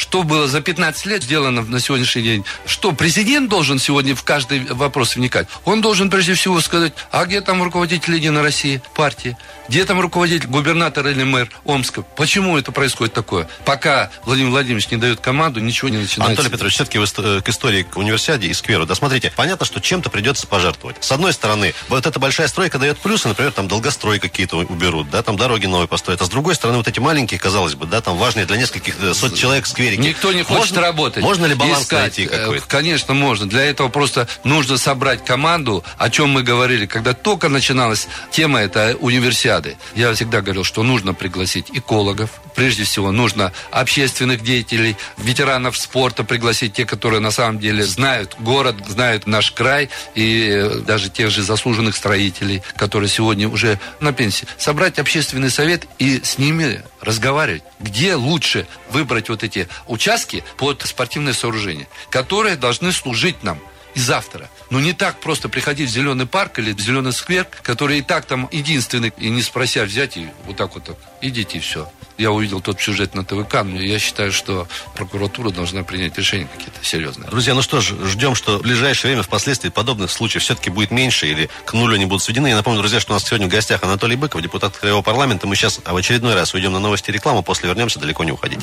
что 0.00 0.22
было 0.22 0.48
за 0.48 0.62
15 0.62 1.06
лет 1.06 1.22
сделано 1.22 1.60
на 1.60 1.78
сегодняшний 1.78 2.22
день, 2.22 2.44
что 2.64 2.92
президент 2.92 3.50
должен 3.50 3.78
сегодня 3.78 4.14
в 4.14 4.22
каждый 4.22 4.64
вопрос 4.64 5.14
вникать. 5.14 5.46
Он 5.66 5.82
должен 5.82 6.08
прежде 6.08 6.32
всего 6.32 6.58
сказать, 6.62 6.94
а 7.10 7.26
где 7.26 7.42
там 7.42 7.62
руководитель 7.62 8.14
Единой 8.14 8.40
России, 8.40 8.80
партии? 8.94 9.36
Где 9.68 9.84
там 9.84 10.00
руководитель, 10.00 10.48
губернатор 10.48 11.06
или 11.06 11.22
мэр 11.22 11.50
Омска? 11.66 12.00
Почему 12.00 12.56
это 12.56 12.72
происходит 12.72 13.12
такое? 13.12 13.46
Пока 13.66 14.10
Владимир 14.24 14.50
Владимирович 14.50 14.90
не 14.90 14.96
дает 14.96 15.20
команду, 15.20 15.60
ничего 15.60 15.90
не 15.90 15.98
начинается. 15.98 16.32
Анатолий 16.32 16.48
Петрович, 16.48 16.74
все-таки 16.74 16.98
к 16.98 17.48
истории, 17.50 17.82
к 17.82 17.98
универсиаде 17.98 18.48
и 18.48 18.54
скверу. 18.54 18.86
Да 18.86 18.94
смотрите, 18.94 19.30
понятно, 19.36 19.66
что 19.66 19.80
чем-то 19.80 20.08
придется 20.08 20.46
пожертвовать. 20.46 20.96
С 21.00 21.12
одной 21.12 21.34
стороны, 21.34 21.74
вот 21.88 22.06
эта 22.06 22.18
большая 22.18 22.48
стройка 22.48 22.78
дает 22.78 22.98
плюсы, 22.98 23.28
например, 23.28 23.52
там 23.52 23.68
долгострой 23.68 24.18
какие-то 24.18 24.56
уберут, 24.56 25.10
да, 25.10 25.22
там 25.22 25.36
дороги 25.36 25.66
новые 25.66 25.88
построят. 25.88 26.22
А 26.22 26.24
с 26.24 26.30
другой 26.30 26.54
стороны, 26.54 26.78
вот 26.78 26.88
эти 26.88 27.00
маленькие, 27.00 27.38
казалось 27.38 27.74
бы, 27.74 27.86
да, 27.86 28.00
там 28.00 28.16
важные 28.16 28.46
для 28.46 28.56
нескольких 28.56 28.96
э, 28.98 29.12
сот 29.12 29.34
человек 29.34 29.66
скверы 29.66 29.89
Америке. 29.94 30.08
Никто 30.08 30.32
не 30.32 30.42
хочет 30.42 30.72
можно, 30.72 30.80
работать. 30.80 31.22
Можно 31.22 31.46
ли 31.46 31.54
баланс 31.54 31.84
искать? 31.84 32.00
найти 32.00 32.26
какой-то? 32.26 32.66
Конечно, 32.66 33.14
можно. 33.14 33.48
Для 33.48 33.64
этого 33.64 33.88
просто 33.88 34.28
нужно 34.44 34.78
собрать 34.78 35.24
команду, 35.24 35.84
о 35.98 36.10
чем 36.10 36.30
мы 36.30 36.42
говорили, 36.42 36.86
когда 36.86 37.12
только 37.14 37.48
начиналась 37.48 38.08
тема 38.30 38.60
этой 38.60 38.96
универсиады. 38.98 39.76
Я 39.94 40.12
всегда 40.14 40.40
говорил, 40.40 40.64
что 40.64 40.82
нужно 40.82 41.14
пригласить 41.14 41.66
экологов, 41.72 42.30
прежде 42.54 42.84
всего 42.84 43.12
нужно 43.12 43.52
общественных 43.70 44.42
деятелей, 44.42 44.96
ветеранов 45.18 45.76
спорта 45.76 46.24
пригласить, 46.24 46.74
те, 46.74 46.84
которые 46.84 47.20
на 47.20 47.30
самом 47.30 47.58
деле 47.58 47.84
знают 47.84 48.36
город, 48.38 48.76
знают 48.88 49.26
наш 49.26 49.50
край, 49.50 49.88
и 50.14 50.48
э, 50.50 50.80
даже 50.80 51.10
тех 51.10 51.30
же 51.30 51.42
заслуженных 51.42 51.96
строителей, 51.96 52.62
которые 52.76 53.08
сегодня 53.08 53.48
уже 53.48 53.78
на 54.00 54.12
пенсии. 54.12 54.46
Собрать 54.58 54.98
общественный 54.98 55.50
совет 55.50 55.86
и 55.98 56.20
с 56.22 56.38
ними 56.38 56.82
разговаривать. 57.00 57.62
Где 57.78 58.14
лучше 58.14 58.66
выбрать 58.90 59.28
вот 59.28 59.42
эти 59.42 59.68
участки 59.86 60.44
под 60.56 60.82
спортивное 60.82 61.32
сооружение, 61.32 61.88
которые 62.10 62.56
должны 62.56 62.92
служить 62.92 63.42
нам 63.42 63.58
и 63.94 64.00
завтра. 64.00 64.48
Но 64.70 64.80
не 64.80 64.92
так 64.92 65.20
просто 65.20 65.48
приходить 65.48 65.90
в 65.90 65.92
зеленый 65.92 66.26
парк 66.26 66.58
или 66.58 66.72
в 66.72 66.80
зеленый 66.80 67.12
сквер, 67.12 67.46
который 67.62 67.98
и 67.98 68.02
так 68.02 68.24
там 68.24 68.48
единственный, 68.52 69.12
и 69.16 69.30
не 69.30 69.42
спрося 69.42 69.84
взять 69.84 70.16
и 70.16 70.28
вот 70.46 70.56
так 70.56 70.74
вот 70.74 70.84
так, 70.84 70.96
идите 71.20 71.58
и 71.58 71.60
все. 71.60 71.90
Я 72.16 72.32
увидел 72.32 72.60
тот 72.60 72.80
сюжет 72.80 73.14
на 73.14 73.24
ТВК, 73.24 73.62
но 73.64 73.80
я 73.80 73.98
считаю, 73.98 74.30
что 74.30 74.68
прокуратура 74.94 75.50
должна 75.50 75.82
принять 75.82 76.16
решения 76.18 76.46
какие-то 76.54 76.84
серьезные. 76.84 77.30
Друзья, 77.30 77.54
ну 77.54 77.62
что 77.62 77.80
ж, 77.80 77.94
ждем, 78.04 78.34
что 78.34 78.58
в 78.58 78.62
ближайшее 78.62 79.10
время 79.10 79.22
впоследствии 79.22 79.70
подобных 79.70 80.10
случаев 80.10 80.42
все-таки 80.42 80.68
будет 80.68 80.90
меньше 80.90 81.26
или 81.26 81.48
к 81.64 81.72
нулю 81.72 81.94
они 81.94 82.04
будут 82.04 82.22
сведены. 82.22 82.48
Я 82.48 82.56
напомню, 82.56 82.80
друзья, 82.80 83.00
что 83.00 83.12
у 83.12 83.14
нас 83.14 83.24
сегодня 83.24 83.46
в 83.46 83.50
гостях 83.50 83.82
Анатолий 83.82 84.16
Быков, 84.16 84.42
депутат 84.42 84.76
Краевого 84.76 85.02
парламента. 85.02 85.46
Мы 85.46 85.56
сейчас 85.56 85.80
в 85.82 85.96
очередной 85.96 86.34
раз 86.34 86.52
уйдем 86.52 86.72
на 86.72 86.78
новости 86.78 87.10
и 87.10 87.12
рекламу, 87.12 87.42
после 87.42 87.68
вернемся, 87.68 87.98
далеко 87.98 88.22
не 88.22 88.32
уходить. 88.32 88.60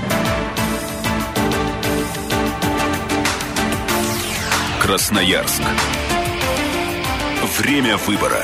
Красноярск. 4.87 5.61
Время 7.57 7.97
выбора. 7.97 8.41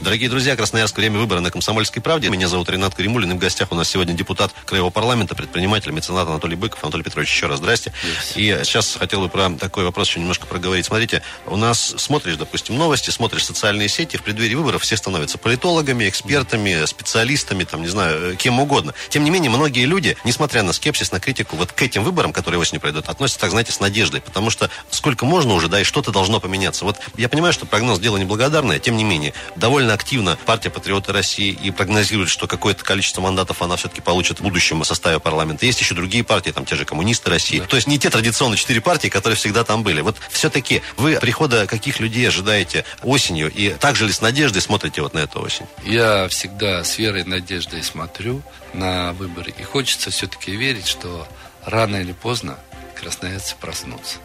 Дорогие 0.00 0.30
друзья, 0.30 0.54
Красноярск, 0.54 0.96
время 0.96 1.18
выбора 1.18 1.40
на 1.40 1.50
Комсомольской 1.50 2.00
правде. 2.00 2.28
Меня 2.28 2.46
зовут 2.46 2.70
Ренат 2.70 2.94
Каримулин, 2.94 3.32
и 3.32 3.34
в 3.34 3.38
гостях 3.38 3.72
у 3.72 3.74
нас 3.74 3.88
сегодня 3.88 4.14
депутат 4.14 4.52
Краевого 4.64 4.90
парламента, 4.90 5.34
предприниматель, 5.34 5.90
меценат 5.90 6.28
Анатолий 6.28 6.54
Быков. 6.54 6.84
Анатолий 6.84 7.02
Петрович, 7.02 7.28
еще 7.28 7.46
раз 7.46 7.58
здрасте. 7.58 7.92
Yes. 8.36 8.60
И 8.60 8.64
сейчас 8.64 8.94
хотел 8.94 9.20
бы 9.20 9.28
про 9.28 9.50
такой 9.50 9.84
вопрос 9.84 10.08
еще 10.08 10.20
немножко 10.20 10.46
проговорить. 10.46 10.86
Смотрите, 10.86 11.22
у 11.46 11.56
нас 11.56 11.94
смотришь, 11.96 12.36
допустим, 12.36 12.78
новости, 12.78 13.10
смотришь 13.10 13.44
социальные 13.44 13.88
сети, 13.88 14.16
в 14.16 14.22
преддверии 14.22 14.54
выборов 14.54 14.82
все 14.82 14.96
становятся 14.96 15.36
политологами, 15.36 16.08
экспертами, 16.08 16.86
специалистами, 16.86 17.64
там, 17.64 17.82
не 17.82 17.88
знаю, 17.88 18.36
кем 18.36 18.60
угодно. 18.60 18.94
Тем 19.08 19.24
не 19.24 19.30
менее, 19.30 19.50
многие 19.50 19.84
люди, 19.84 20.16
несмотря 20.22 20.62
на 20.62 20.72
скепсис, 20.72 21.10
на 21.10 21.18
критику, 21.18 21.56
вот 21.56 21.72
к 21.72 21.82
этим 21.82 22.04
выборам, 22.04 22.32
которые 22.32 22.60
осенью 22.60 22.80
пройдут, 22.80 23.08
относятся, 23.08 23.40
так 23.40 23.50
знаете, 23.50 23.72
с 23.72 23.80
надеждой, 23.80 24.20
потому 24.20 24.50
что 24.50 24.70
сколько 24.90 25.26
можно 25.26 25.54
уже, 25.54 25.66
да, 25.66 25.80
и 25.80 25.84
что-то 25.84 26.12
должно 26.12 26.38
поменяться. 26.38 26.84
Вот 26.84 26.98
я 27.16 27.28
понимаю, 27.28 27.52
что 27.52 27.66
прогноз 27.66 27.98
дело 27.98 28.16
неблагодарное, 28.16 28.78
тем 28.78 28.96
не 28.96 29.02
менее, 29.02 29.34
довольно 29.56 29.88
активно 29.98 30.38
партия 30.46 30.70
«Патриоты 30.70 31.12
России» 31.12 31.50
и 31.50 31.72
прогнозирует, 31.72 32.28
что 32.28 32.46
какое-то 32.46 32.84
количество 32.84 33.20
мандатов 33.20 33.62
она 33.62 33.74
все-таки 33.74 34.00
получит 34.00 34.38
в 34.38 34.42
будущем 34.44 34.84
составе 34.84 35.18
парламента. 35.18 35.66
Есть 35.66 35.80
еще 35.80 35.94
другие 35.94 36.22
партии, 36.22 36.50
там 36.50 36.64
те 36.64 36.76
же 36.76 36.84
коммунисты 36.84 37.28
России. 37.30 37.58
Да. 37.58 37.66
То 37.66 37.74
есть 37.74 37.88
не 37.88 37.98
те 37.98 38.08
традиционные 38.08 38.58
четыре 38.58 38.80
партии, 38.80 39.08
которые 39.08 39.36
всегда 39.36 39.64
там 39.64 39.82
были. 39.82 40.00
Вот 40.00 40.16
все-таки 40.30 40.82
вы 40.96 41.18
прихода 41.20 41.66
каких 41.66 41.98
людей 41.98 42.28
ожидаете 42.28 42.84
осенью 43.02 43.50
и 43.52 43.70
также 43.70 44.06
ли 44.06 44.12
с 44.12 44.20
надеждой 44.20 44.62
смотрите 44.62 45.02
вот 45.02 45.14
на 45.14 45.18
эту 45.18 45.40
осень? 45.40 45.66
Я 45.84 46.28
всегда 46.28 46.84
с 46.84 46.96
верой 46.96 47.22
и 47.22 47.24
надеждой 47.24 47.82
смотрю 47.82 48.42
на 48.72 49.12
выборы. 49.14 49.52
И 49.58 49.62
хочется 49.64 50.10
все-таки 50.10 50.54
верить, 50.54 50.86
что 50.86 51.26
рано 51.64 51.96
или 51.96 52.12
поздно 52.12 52.56
красноярцы 52.94 53.56
проснутся 53.60 54.18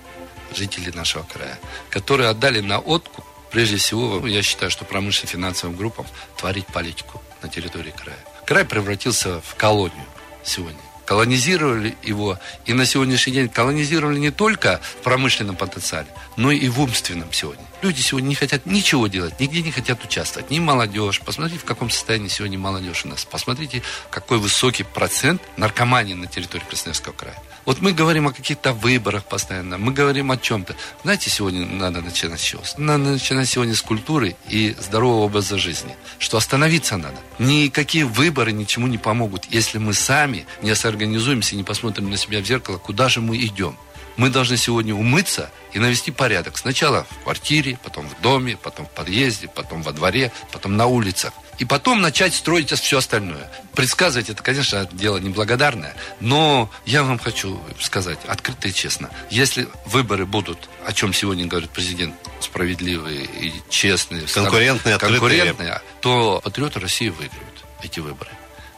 жители 0.55 0.91
нашего 0.91 1.23
края, 1.23 1.57
которые 1.89 2.29
отдали 2.29 2.59
на 2.59 2.77
откуп 2.77 3.25
Прежде 3.53 3.77
всего, 3.77 4.25
я 4.25 4.41
считаю, 4.41 4.71
что 4.71 4.83
промышленно-финансовым 4.83 5.77
группам 5.77 6.07
творить 6.37 6.65
политику 6.65 7.21
на 7.43 7.49
территории 7.49 7.91
края. 7.91 8.17
Край 8.47 8.65
превратился 8.65 9.41
в 9.41 9.55
колонию 9.55 10.05
сегодня. 10.43 10.81
Колонизировали 11.05 11.95
его, 12.03 12.39
и 12.65 12.73
на 12.73 12.85
сегодняшний 12.85 13.33
день 13.33 13.49
колонизировали 13.49 14.19
не 14.19 14.31
только 14.31 14.79
в 14.99 15.03
промышленном 15.03 15.55
потенциале, 15.55 16.07
но 16.37 16.51
и 16.51 16.67
в 16.69 16.79
умственном 16.79 17.31
сегодня. 17.33 17.65
Люди 17.81 17.99
сегодня 17.99 18.29
не 18.29 18.35
хотят 18.35 18.65
ничего 18.65 19.07
делать, 19.07 19.37
нигде 19.41 19.61
не 19.61 19.71
хотят 19.71 20.03
участвовать. 20.05 20.49
Ни 20.49 20.59
молодежь. 20.59 21.19
Посмотрите, 21.19 21.59
в 21.59 21.65
каком 21.65 21.89
состоянии 21.89 22.29
сегодня 22.29 22.57
молодежь 22.57 23.03
у 23.03 23.09
нас. 23.09 23.25
Посмотрите, 23.25 23.81
какой 24.09 24.37
высокий 24.37 24.83
процент 24.83 25.41
наркомании 25.57 26.13
на 26.13 26.27
территории 26.27 26.63
Красноярского 26.63 27.11
края. 27.11 27.35
Вот 27.65 27.81
мы 27.81 27.91
говорим 27.91 28.27
о 28.27 28.33
каких-то 28.33 28.73
выборах 28.73 29.25
постоянно, 29.25 29.77
мы 29.77 29.93
говорим 29.93 30.31
о 30.31 30.37
чем-то. 30.37 30.75
Знаете, 31.03 31.29
сегодня 31.29 31.65
надо 31.65 32.01
начинать 32.01 32.39
с 32.39 32.43
чего? 32.43 32.61
Надо 32.77 33.11
начинать 33.11 33.49
сегодня 33.49 33.75
с 33.75 33.81
культуры 33.81 34.35
и 34.47 34.75
здорового 34.79 35.25
образа 35.25 35.57
жизни. 35.57 35.95
Что 36.19 36.37
остановиться 36.37 36.97
надо. 36.97 37.17
Никакие 37.39 38.05
выборы 38.05 38.51
ничему 38.51 38.87
не 38.87 38.97
помогут, 38.97 39.45
если 39.49 39.77
мы 39.77 39.93
сами 39.93 40.45
не 40.61 40.69
сорганизуемся 40.93 41.55
и 41.55 41.57
не 41.57 41.63
посмотрим 41.63 42.09
на 42.09 42.17
себя 42.17 42.39
в 42.39 42.45
зеркало, 42.45 42.77
куда 42.77 43.09
же 43.09 43.19
мы 43.19 43.37
идем. 43.37 43.75
Мы 44.15 44.29
должны 44.29 44.57
сегодня 44.57 44.93
умыться 44.93 45.49
и 45.73 45.79
навести 45.79 46.11
порядок. 46.11 46.55
Сначала 46.59 47.07
в 47.09 47.23
квартире, 47.23 47.79
потом 47.83 48.07
в 48.07 48.21
доме, 48.21 48.55
потом 48.61 48.85
в 48.85 48.91
подъезде, 48.91 49.47
потом 49.47 49.81
во 49.81 49.91
дворе, 49.91 50.31
потом 50.51 50.77
на 50.77 50.85
улицах. 50.85 51.33
И 51.57 51.65
потом 51.65 51.99
начать 51.99 52.35
строить 52.35 52.71
все 52.71 52.99
остальное. 52.99 53.49
Предсказывать 53.73 54.29
это, 54.29 54.43
конечно, 54.43 54.87
дело 54.91 55.17
неблагодарное, 55.17 55.95
но 56.19 56.69
я 56.85 57.03
вам 57.03 57.17
хочу 57.17 57.59
сказать 57.79 58.19
открыто 58.27 58.67
и 58.67 58.73
честно. 58.73 59.09
Если 59.31 59.67
выборы 59.87 60.27
будут, 60.27 60.69
о 60.85 60.93
чем 60.93 61.11
сегодня 61.11 61.47
говорит 61.47 61.71
президент, 61.71 62.13
справедливые 62.39 63.25
и 63.25 63.51
честные, 63.69 64.27
конкурентные, 64.27 64.99
конкурентные 64.99 65.81
то 66.01 66.39
патриоты 66.43 66.79
России 66.79 67.09
выиграют 67.09 67.65
эти 67.81 67.99
выборы 67.99 68.29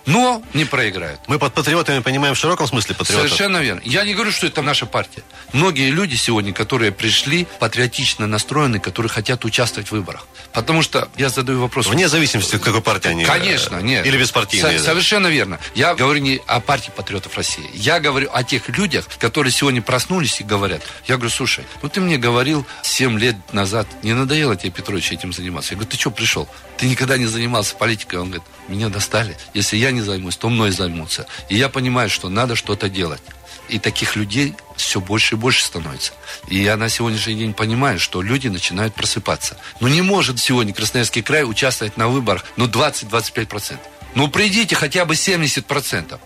но 0.06 0.42
не 0.54 0.66
проиграют. 0.66 1.20
Мы 1.28 1.40
под 1.40 1.54
патриотами 1.54 2.00
понимаем 2.00 2.36
в 2.36 2.38
широком 2.38 2.68
смысле 2.68 2.96
патриотов. 2.96 3.28
Совершенно 3.30 3.58
верно. 3.58 3.82
Я 3.84 4.04
не 4.04 4.14
говорю, 4.14 4.32
что 4.32 4.48
это 4.48 4.62
наша 4.62 4.86
партия. 4.86 5.24
Многие 5.54 5.90
люди 5.90 6.16
сегодня, 6.16 6.54
которые 6.54 6.92
пришли, 6.92 7.48
патриотично 7.60 8.28
настроены, 8.28 8.80
которые 8.80 9.10
хотят 9.10 9.46
участвовать 9.46 9.90
в 9.90 9.92
выборах. 9.92 10.28
Потому 10.54 10.82
что 10.84 11.10
я 11.18 11.30
задаю 11.30 11.60
вопрос. 11.60 11.88
Вне 11.88 12.08
зависимости, 12.08 12.56
от 12.56 12.62
какой 12.62 12.82
партии 12.82 13.10
они. 13.10 13.26
Конечно, 13.26 13.78
нет. 13.82 14.06
Или 14.06 14.18
беспартийные. 14.18 14.78
Со- 14.80 14.86
совершенно 14.86 15.28
верно. 15.28 15.60
Я 15.74 15.96
говорю 15.96 16.20
не 16.22 16.42
о 16.48 16.60
партии 16.60 16.92
патриотов 16.96 17.36
России. 17.36 17.70
Я 17.74 18.00
говорю 18.00 18.30
о 18.32 18.44
тех 18.44 18.70
людях, 18.70 19.06
которые 19.20 19.52
сегодня 19.52 19.82
проснулись 19.82 20.40
и 20.42 20.44
говорят. 20.44 20.82
Я 21.08 21.16
говорю, 21.16 21.32
слушай, 21.32 21.66
ну 21.82 21.90
ты 21.90 22.00
мне 22.00 22.18
говорил 22.18 22.66
7 22.84 23.20
лет 23.20 23.36
назад, 23.54 23.88
не 24.04 24.14
надоело 24.14 24.56
тебе, 24.56 24.72
Петрович, 24.72 25.12
этим 25.12 25.34
заниматься? 25.34 25.74
Я 25.74 25.78
говорю, 25.78 25.92
ты 25.92 25.98
что 25.98 26.12
пришел? 26.12 26.48
Ты 26.78 26.88
никогда 26.88 27.18
не 27.18 27.26
занимался 27.26 27.76
политикой. 27.76 28.20
Он 28.20 28.26
говорит, 28.30 28.44
меня 28.68 28.90
достали. 28.90 29.38
Если 29.54 29.78
я 29.78 29.92
не 29.96 30.02
займусь, 30.02 30.38
то 30.38 30.50
мной 30.50 30.72
займутся. 30.72 31.26
И 31.50 31.56
я 31.56 31.70
понимаю, 31.70 32.10
что 32.10 32.30
надо 32.30 32.56
что-то 32.56 32.90
делать. 32.90 33.22
И 33.68 33.80
таких 33.80 34.16
людей 34.16 34.54
все 34.76 35.00
больше 35.00 35.36
и 35.36 35.38
больше 35.38 35.64
становится. 35.64 36.14
И 36.48 36.62
я 36.62 36.78
на 36.78 36.90
сегодняшний 36.90 37.36
день 37.36 37.54
понимаю, 37.54 38.00
что 38.00 38.22
люди 38.22 38.48
начинают 38.48 38.94
просыпаться. 38.94 39.58
Но 39.80 39.88
не 39.88 40.02
может 40.02 40.40
сегодня 40.40 40.74
Красноярский 40.74 41.24
край 41.24 41.44
участвовать 41.44 41.98
на 41.98 42.08
выборах 42.08 42.46
ну 42.58 42.68
20-25%. 42.68 43.80
Ну 44.14 44.28
придите 44.28 44.76
хотя 44.76 45.06
бы 45.06 45.16
70%. 45.16 46.20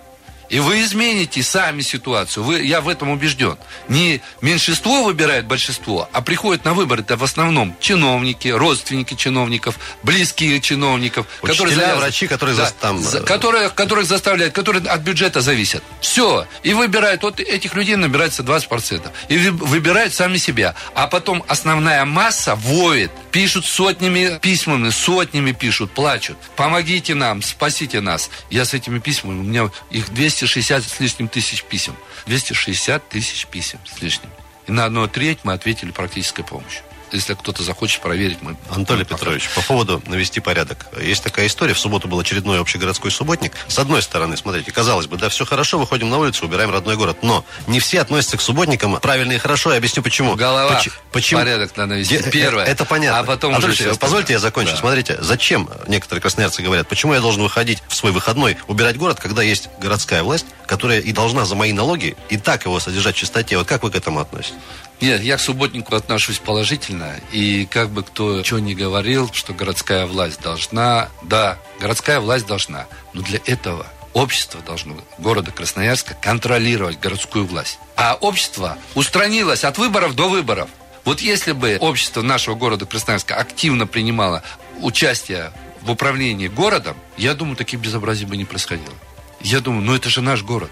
И 0.50 0.60
вы 0.60 0.82
измените 0.82 1.44
сами 1.44 1.82
ситуацию. 1.82 2.44
Вы, 2.44 2.62
я 2.64 2.82
в 2.82 2.90
этом 2.90 3.10
убежден. 3.10 3.58
Не 3.88 4.22
меньшинство 4.42 5.04
выбирает 5.04 5.46
большинство, 5.46 6.10
а 6.12 6.22
приходят 6.22 6.66
на 6.66 6.74
выборы 6.74 7.02
это 7.02 7.18
в 7.18 7.24
основном 7.24 7.76
чиновники, 7.80 8.48
родственники 8.48 9.14
чиновников, 9.14 9.78
близкие 10.04 10.60
чиновников, 10.60 11.28
Учителя, 11.42 11.70
которые 11.70 11.96
врачи, 11.96 12.28
которые 12.28 12.58
да, 12.58 12.66
за, 12.66 12.72
там... 12.74 13.00
за, 13.00 13.22
которые, 13.22 13.70
которых 13.70 14.06
заставляют, 14.06 14.54
которые 14.54 14.86
от 14.86 15.02
бюджета 15.02 15.42
зависят. 15.42 15.84
Все. 16.02 16.48
И 16.64 16.74
выбирают, 16.74 17.24
вот 17.24 17.40
этих 17.40 17.76
людей 17.76 17.96
набирается 17.96 18.44
20%. 18.44 19.10
И 19.30 19.38
выбирают 19.50 20.14
сами 20.14 20.38
себя. 20.38 20.76
А 20.96 21.08
потом 21.08 21.44
основная 21.48 22.06
масса 22.06 22.56
воет, 22.56 23.12
пишут 23.32 23.66
сотнями 23.66 24.40
письмами, 24.40 24.90
сотнями 24.90 25.52
пишут, 25.52 25.92
плачут. 25.92 26.38
Помогите 26.56 27.16
нам, 27.16 27.42
спасите 27.42 28.02
нас. 28.02 28.30
Я 28.50 28.66
с 28.66 28.74
этими 28.74 29.00
письмами, 29.00 29.40
у 29.40 29.44
меня 29.44 29.70
их 29.92 30.10
260 30.40 30.84
с 30.84 31.00
лишним 31.00 31.28
тысяч 31.28 31.64
писем. 31.64 31.96
260 32.26 33.10
тысяч 33.10 33.46
писем 33.48 33.80
с 33.86 34.02
лишним. 34.02 34.30
И 34.68 34.72
на 34.72 34.86
одну 34.86 35.08
треть 35.08 35.40
мы 35.44 35.54
ответили 35.54 35.92
практической 35.92 36.44
помощью 36.44 36.84
если 37.12 37.34
кто-то 37.34 37.64
захочет 37.64 38.02
проверить, 38.02 38.40
мы... 38.42 38.56
Анатолий 38.70 39.06
Петрович, 39.06 39.50
по 39.56 39.62
поводу 39.62 40.02
навести 40.08 40.40
порядок. 40.40 40.88
Есть 41.02 41.24
такая 41.24 41.48
история. 41.48 41.74
В 41.74 41.80
субботу 41.80 42.08
был 42.08 42.20
очередной 42.20 42.60
общегородской 42.60 43.12
субботник. 43.12 43.54
С 43.68 43.80
одной 43.80 44.02
стороны, 44.02 44.38
смотрите, 44.38 44.72
казалось 44.72 45.08
бы, 45.08 45.18
да, 45.18 45.30
все 45.30 45.46
хорошо, 45.46 45.80
выходим 45.80 46.10
на 46.10 46.18
улицу, 46.18 46.46
убираем 46.46 46.72
родной 46.72 46.96
город. 46.96 47.20
Но 47.22 47.46
не 47.68 47.80
все 47.80 48.02
относятся 48.02 48.38
к 48.38 48.42
субботникам 48.42 49.00
правильно 49.00 49.34
и 49.34 49.38
хорошо. 49.38 49.72
Я 49.72 49.78
объясню, 49.78 50.04
почему. 50.04 50.36
Голова. 50.36 50.76
Поч- 50.76 50.90
почему? 51.12 51.42
Порядок 51.42 51.76
надо 51.78 51.96
вести. 51.96 52.18
Де- 52.18 52.32
Первое. 52.32 52.64
Это, 52.64 52.72
это 52.72 52.86
понятно. 52.86 53.20
А 53.20 53.24
потом 53.24 53.54
Анатолий, 53.54 53.74
уже 53.74 53.96
позвольте 53.96 54.34
я 54.34 54.40
закончу. 54.40 54.72
Да. 54.72 54.78
Смотрите, 54.78 55.18
зачем 55.22 55.70
некоторые 55.88 56.22
красноярцы 56.22 56.62
говорят, 56.62 56.88
почему 56.88 57.14
я 57.14 57.22
должен 57.22 57.42
выходить 57.42 57.84
в 57.88 57.96
свой 57.96 58.12
выходной, 58.12 58.58
убирать 58.68 58.98
город, 58.98 59.20
когда 59.20 59.42
есть 59.42 59.70
городская 59.80 60.24
власть, 60.24 60.46
которая 60.66 61.00
и 61.00 61.12
должна 61.12 61.46
за 61.46 61.56
мои 61.56 61.74
налоги 61.74 62.16
и 62.30 62.38
так 62.38 62.66
его 62.66 62.80
содержать 62.80 63.16
в 63.16 63.20
чистоте. 63.20 63.58
Вот 63.58 63.68
как 63.68 63.84
вы 63.84 63.92
к 63.92 63.96
этому 63.96 64.20
относитесь? 64.20 64.56
Нет, 65.02 65.22
я 65.22 65.38
к 65.38 65.40
субботнику 65.40 65.96
отношусь 65.96 66.40
положительно. 66.40 67.16
И 67.32 67.66
как 67.66 67.90
бы 67.90 68.04
кто 68.04 68.44
что 68.44 68.60
ни 68.60 68.74
говорил, 68.74 69.30
что 69.34 69.54
городская 69.54 70.06
власть 70.06 70.42
должна... 70.42 71.10
Да, 71.22 71.58
городская 71.80 72.20
власть 72.20 72.46
должна. 72.46 72.88
Но 73.14 73.22
для 73.22 73.40
этого 73.46 73.86
общество 74.14 74.62
должно 74.62 74.98
города 75.18 75.52
Красноярска 75.52 76.16
контролировать 76.16 77.00
городскую 77.00 77.46
власть. 77.46 77.80
А 77.96 78.16
общество 78.16 78.78
устранилось 78.96 79.64
от 79.64 79.78
выборов 79.78 80.16
до 80.16 80.28
выборов. 80.30 80.70
Вот 81.06 81.22
если 81.22 81.54
бы 81.54 81.78
общество 81.80 82.22
нашего 82.22 82.56
города 82.56 82.86
Красноярска 82.86 83.36
активно 83.36 83.88
принимало 83.88 84.44
участие 84.82 85.52
в 85.82 85.92
управлении 85.92 86.48
городом, 86.48 86.98
я 87.18 87.34
думаю, 87.34 87.56
таких 87.56 87.80
безобразий 87.80 88.26
бы 88.26 88.36
не 88.36 88.46
происходило. 88.46 88.94
Я 89.42 89.62
думаю, 89.62 89.84
ну 89.84 89.96
это 89.96 90.10
же 90.10 90.22
наш 90.22 90.44
город. 90.44 90.72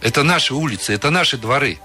Это 0.00 0.22
наши 0.22 0.54
улицы, 0.54 0.94
это 0.94 1.10
наши 1.10 1.36
дворы. 1.36 1.78